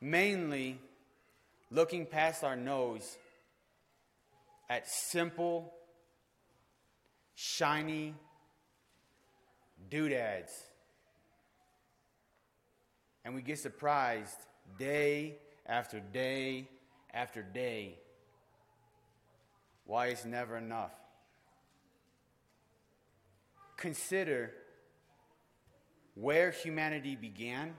mainly 0.03 0.77
looking 1.71 2.05
past 2.05 2.43
our 2.43 2.57
nose 2.57 3.17
at 4.69 4.87
simple, 4.87 5.73
shiny 7.35 8.13
doodads. 9.89 10.51
And 13.23 13.33
we 13.33 13.41
get 13.41 13.59
surprised 13.59 14.35
day 14.77 15.37
after 15.65 16.01
day 16.01 16.67
after 17.13 17.41
day 17.41 17.97
why 19.85 20.07
it's 20.07 20.25
never 20.25 20.57
enough. 20.57 20.91
Consider 23.77 24.51
where 26.15 26.51
humanity 26.51 27.15
began, 27.15 27.73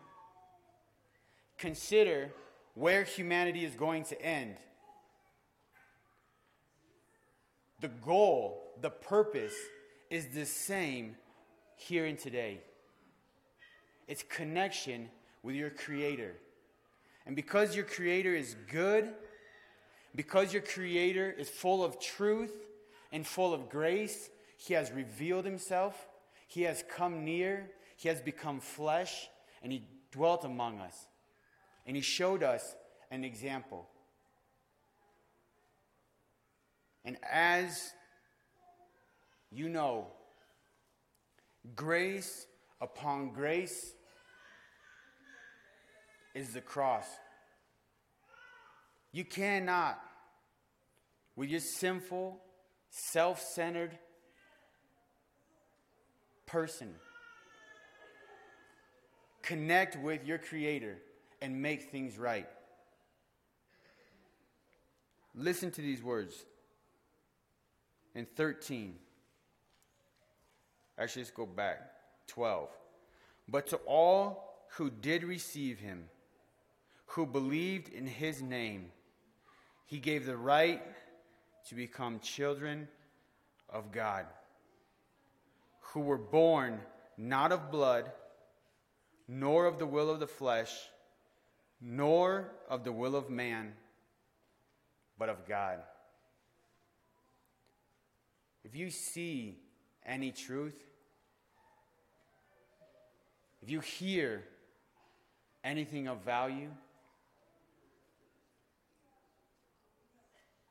consider 1.59 2.31
where 2.75 3.05
humanity 3.05 3.65
is 3.65 3.75
going 3.75 4.05
to 4.05 4.21
end. 4.21 4.57
The 7.81 7.89
goal, 7.89 8.73
the 8.81 8.91
purpose 8.91 9.55
is 10.11 10.29
the 10.29 10.47
same 10.47 11.17
here 11.77 12.07
and 12.07 12.19
today. 12.19 12.61
It's 14.07 14.23
connection 14.23 15.09
with 15.43 15.55
your 15.55 15.71
Creator. 15.71 16.35
And 17.27 17.37
because 17.37 17.75
your 17.75 17.85
Creator 17.85 18.35
is 18.35 18.57
good, 18.71 19.13
because 20.15 20.53
your 20.53 20.63
Creator 20.63 21.35
is 21.39 21.49
full 21.49 21.85
of 21.85 21.99
truth 22.01 22.53
and 23.13 23.27
full 23.27 23.55
of 23.55 23.69
grace, 23.69 24.31
He 24.57 24.75
has 24.75 24.93
revealed 24.93 25.45
Himself, 25.45 26.09
He 26.49 26.63
has 26.63 26.85
come 26.89 27.25
near, 27.25 27.71
He 27.97 28.09
has 28.09 28.21
become 28.21 28.61
flesh, 28.61 29.29
and 29.63 29.73
He 29.73 29.85
dwelt 30.11 30.45
among 30.45 30.81
us. 30.81 31.07
And 31.87 31.97
He 31.97 32.03
showed 32.03 32.43
us 32.43 32.75
an 33.11 33.25
example. 33.25 33.87
And 37.05 37.19
as 37.31 37.93
you 39.51 39.69
know, 39.69 40.09
grace 41.77 42.47
upon 42.81 43.31
grace 43.33 43.95
is 46.35 46.53
the 46.53 46.61
cross. 46.61 47.07
You 49.13 49.25
cannot, 49.25 50.01
with 51.37 51.49
your 51.51 51.61
sinful, 51.61 52.41
self 52.91 53.41
centered 53.41 53.97
person, 56.47 56.95
connect 59.43 59.97
with 60.03 60.25
your 60.25 60.39
Creator 60.39 60.99
and 61.45 61.61
make 61.61 61.91
things 61.91 62.17
right. 62.17 62.49
Listen 65.35 65.71
to 65.73 65.83
these 65.83 66.03
words 66.03 66.47
in 68.15 68.25
13. 68.25 68.95
Actually, 70.99 71.23
let's 71.23 71.31
go 71.33 71.45
back. 71.45 71.83
12. 72.29 72.71
But 73.47 73.67
to 73.67 73.77
all 73.85 74.65
who 74.77 74.89
did 74.89 75.23
receive 75.23 75.79
him, 75.79 76.05
who 77.09 77.27
believed 77.27 77.93
in 77.93 78.07
his 78.07 78.41
name, 78.41 78.87
he 79.85 79.99
gave 79.99 80.25
the 80.25 80.39
right 80.39 80.83
to 81.69 81.75
become 81.75 82.21
children 82.21 82.89
of 83.69 83.93
God, 83.93 84.25
who 85.81 86.01
were 86.01 86.17
born 86.17 86.81
not 87.19 87.53
of 87.53 87.71
blood, 87.71 88.11
nor 89.29 89.67
of 89.67 89.79
the 89.79 89.87
will 89.87 90.09
of 90.09 90.21
the 90.21 90.27
flesh, 90.27 90.73
nor 91.87 92.51
of 92.71 92.83
the 92.83 92.91
will 92.91 93.15
of 93.15 93.29
man, 93.29 93.75
but 95.19 95.29
of 95.29 95.47
God. 95.47 95.81
If 98.65 98.75
you 98.75 98.89
see 98.89 99.59
any 100.07 100.33
truth, 100.33 100.83
if 103.63 103.71
you 103.71 103.81
hear 103.81 104.45
anything 105.63 106.09
of 106.09 106.23
value, 106.23 106.71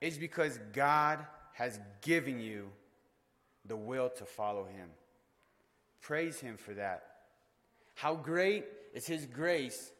it's 0.01 0.17
because 0.17 0.57
God 0.73 1.19
has 1.53 1.79
given 2.01 2.39
you 2.39 2.69
the 3.65 3.75
will 3.75 4.09
to 4.09 4.25
follow 4.25 4.65
Him. 4.65 4.89
Praise 6.01 6.39
Him 6.39 6.57
for 6.57 6.73
that. 6.73 7.03
How 7.93 8.15
great 8.15 8.65
is 8.95 9.05
His 9.05 9.27
grace 9.27 9.91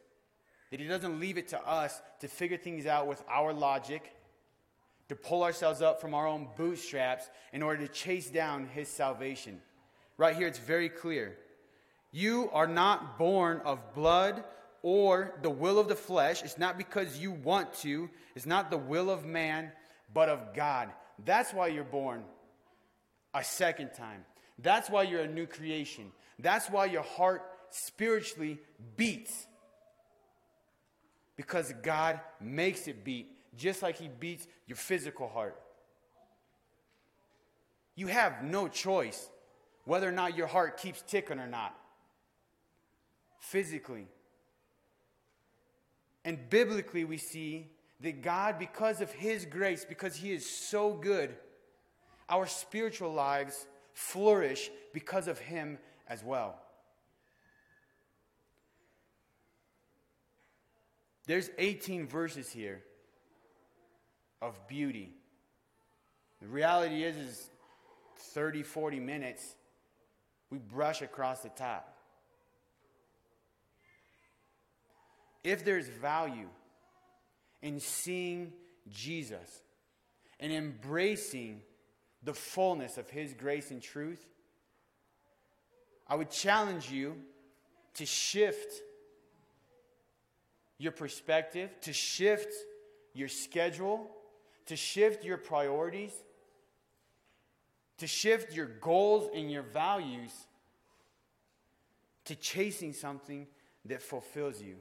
that 0.74 0.80
He 0.80 0.88
doesn't 0.88 1.20
leave 1.20 1.38
it 1.38 1.50
to 1.50 1.62
us 1.70 2.02
to 2.20 2.28
figure 2.28 2.58
things 2.58 2.88
out 2.88 3.06
with 3.06 3.24
our 3.30 3.54
logic, 3.54 4.12
to 5.08 5.16
pull 5.16 5.44
ourselves 5.44 5.84
up 5.84 6.02
from 6.02 6.16
our 6.16 6.26
own 6.26 6.48
bootstraps 6.58 7.30
in 7.52 7.62
order 7.62 7.86
to 7.86 7.94
chase 7.94 8.28
down 8.32 8.66
His 8.74 8.88
salvation. 8.88 9.62
Right 10.18 10.36
here, 10.36 10.48
it's 10.48 10.58
very 10.58 10.90
clear. 10.90 11.38
You 12.12 12.50
are 12.54 12.66
not 12.66 13.20
born 13.20 13.62
of 13.64 13.94
blood 13.94 14.46
or 14.82 15.36
the 15.44 15.50
will 15.52 15.78
of 15.78 15.90
the 15.90 15.96
flesh. 15.96 16.42
It's 16.42 16.58
not 16.58 16.80
because 16.80 17.20
you 17.20 17.34
want 17.34 17.72
to, 17.82 18.10
it's 18.36 18.48
not 18.48 18.72
the 18.72 18.78
will 18.78 19.12
of 19.12 19.26
man, 19.26 19.72
but 20.12 20.28
of 20.28 20.56
God. 20.56 20.90
That's 21.24 21.54
why 21.54 21.68
you're 21.68 21.84
born 21.84 22.24
a 23.36 23.44
second 23.44 23.92
time. 23.94 24.26
That's 24.58 24.90
why 24.90 25.04
you're 25.04 25.22
a 25.22 25.28
new 25.28 25.46
creation. 25.46 26.12
That's 26.40 26.68
why 26.68 26.86
your 26.86 27.04
heart 27.04 27.44
spiritually 27.70 28.58
beats. 28.98 29.46
Because 31.36 31.74
God 31.82 32.20
makes 32.40 32.88
it 32.88 33.04
beat, 33.04 33.32
just 33.58 33.82
like 33.82 33.98
He 33.98 34.08
beats 34.08 34.48
your 34.68 34.78
physical 34.78 35.28
heart. 35.28 35.60
You 37.96 38.08
have 38.08 38.44
no 38.44 38.68
choice 38.68 39.30
whether 39.86 40.08
or 40.08 40.12
not 40.12 40.38
your 40.38 40.48
heart 40.48 40.78
keeps 40.78 41.02
ticking 41.02 41.40
or 41.40 41.48
not. 41.48 41.76
Physically. 43.40 44.08
And 46.26 46.50
biblically, 46.50 47.04
we 47.04 47.18
see 47.18 47.68
that 48.00 48.22
God, 48.22 48.58
because 48.58 49.02
of 49.02 49.12
His 49.12 49.46
grace, 49.46 49.86
because 49.86 50.16
He 50.16 50.32
is 50.32 50.50
so 50.50 50.94
good, 50.94 51.36
our 52.30 52.48
spiritual 52.48 53.14
lives 53.14 53.68
flourish 53.94 54.72
because 54.94 55.28
of 55.28 55.40
Him 55.40 55.78
as 56.08 56.24
well. 56.24 56.63
There's 61.26 61.50
18 61.58 62.08
verses 62.08 62.50
here 62.50 62.82
of 64.42 64.68
beauty. 64.68 65.14
The 66.42 66.48
reality 66.48 67.04
is, 67.04 67.16
is 67.16 67.50
30, 68.34 68.64
40 68.64 69.00
minutes, 69.00 69.56
we 70.50 70.58
brush 70.58 71.02
across 71.02 71.40
the 71.40 71.50
top. 71.50 71.98
If 75.44 75.64
there's 75.64 75.88
value 75.88 76.48
in 77.62 77.80
seeing 77.80 78.54
Jesus 78.90 79.62
and 80.40 80.52
embracing 80.52 81.62
the 82.22 82.34
fullness 82.34 82.98
of 82.98 83.10
His 83.10 83.34
grace 83.34 83.72
and 83.72 83.82
truth, 83.82 84.26
I 86.08 86.16
would 86.16 86.30
challenge 86.30 86.92
you 86.92 87.16
to 87.96 88.06
shift 88.06 88.82
your 90.78 90.92
perspective, 90.92 91.70
to 91.82 91.94
shift 91.94 92.54
your 93.14 93.28
schedule, 93.28 94.10
to 94.66 94.76
shift 94.76 95.24
your 95.24 95.38
priorities, 95.38 96.14
to 97.98 98.08
shift 98.08 98.54
your 98.54 98.66
goals 98.66 99.30
and 99.34 99.52
your 99.52 99.64
values 99.64 100.32
to 102.26 102.36
chasing 102.36 102.94
something 102.94 103.48
that 103.86 104.02
fulfills 104.02 104.62
you. 104.62 104.76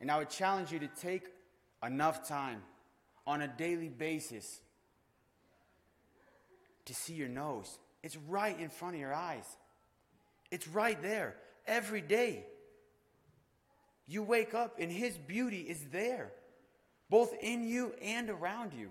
And 0.00 0.10
I 0.10 0.18
would 0.18 0.30
challenge 0.30 0.70
you 0.72 0.78
to 0.80 0.88
take 0.88 1.24
enough 1.84 2.28
time 2.28 2.62
on 3.26 3.42
a 3.42 3.48
daily 3.48 3.88
basis 3.88 4.60
to 6.84 6.94
see 6.94 7.14
your 7.14 7.28
nose. 7.28 7.78
It's 8.02 8.16
right 8.28 8.58
in 8.58 8.68
front 8.68 8.94
of 8.94 9.00
your 9.00 9.14
eyes, 9.14 9.56
it's 10.50 10.68
right 10.68 11.00
there 11.02 11.36
every 11.66 12.00
day. 12.00 12.44
You 14.06 14.22
wake 14.22 14.54
up 14.54 14.76
and 14.78 14.90
His 14.90 15.16
beauty 15.16 15.62
is 15.62 15.86
there, 15.90 16.32
both 17.08 17.34
in 17.40 17.66
you 17.66 17.94
and 18.02 18.28
around 18.28 18.72
you. 18.74 18.90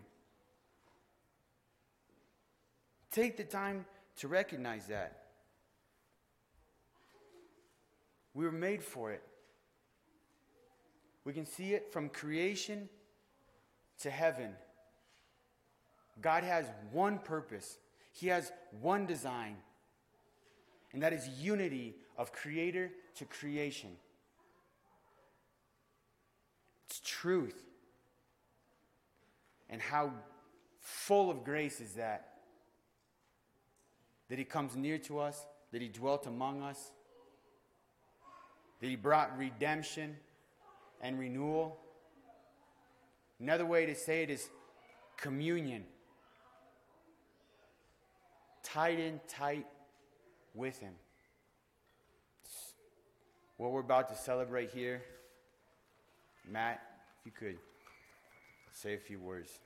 Take 3.12 3.38
the 3.38 3.44
time 3.44 3.86
to 4.18 4.28
recognize 4.28 4.88
that. 4.88 5.20
We 8.34 8.46
were 8.46 8.52
made 8.52 8.82
for 8.82 9.12
it. 9.12 9.22
We 11.24 11.34
can 11.34 11.46
see 11.46 11.74
it 11.74 11.94
from 11.94 12.10
creation 12.10 12.90
to 14.00 14.10
heaven. 14.10 14.52
God 16.22 16.44
has 16.44 16.66
one 16.92 17.20
purpose, 17.20 17.78
He 18.12 18.28
has 18.28 18.52
one 18.82 19.06
design, 19.06 19.58
and 20.92 21.02
that 21.02 21.14
is 21.14 21.28
unity 21.28 21.96
of 22.18 22.32
creator 22.32 22.92
to 23.16 23.26
creation. 23.26 23.92
It's 26.94 27.00
truth. 27.00 27.60
And 29.68 29.82
how 29.82 30.12
full 30.80 31.32
of 31.32 31.44
grace 31.44 31.82
is 31.82 31.94
that? 31.94 32.34
That 34.30 34.38
He 34.38 34.46
comes 34.46 34.76
near 34.76 35.00
to 35.00 35.18
us, 35.18 35.44
that 35.72 35.82
He 35.82 35.88
dwelt 35.88 36.28
among 36.28 36.62
us, 36.62 36.92
that 38.80 38.88
He 38.88 38.96
brought 38.96 39.36
redemption 39.40 40.18
and 41.02 41.18
renewal. 41.18 41.80
Another 43.40 43.66
way 43.66 43.88
to 43.88 43.96
say 43.96 44.22
it 44.22 44.30
is 44.30 44.48
communion. 45.18 45.86
Tied 48.62 49.00
in 49.00 49.20
tight 49.28 49.66
with 50.54 50.78
Him. 50.80 50.94
what 53.58 53.72
we're 53.72 53.80
about 53.80 54.10
to 54.10 54.16
celebrate 54.16 54.70
here, 54.70 55.02
Matt, 56.50 56.82
if 57.20 57.26
you 57.26 57.32
could 57.32 57.58
say 58.72 58.96
a 58.96 59.00
few 59.00 59.20
words. 59.20 59.60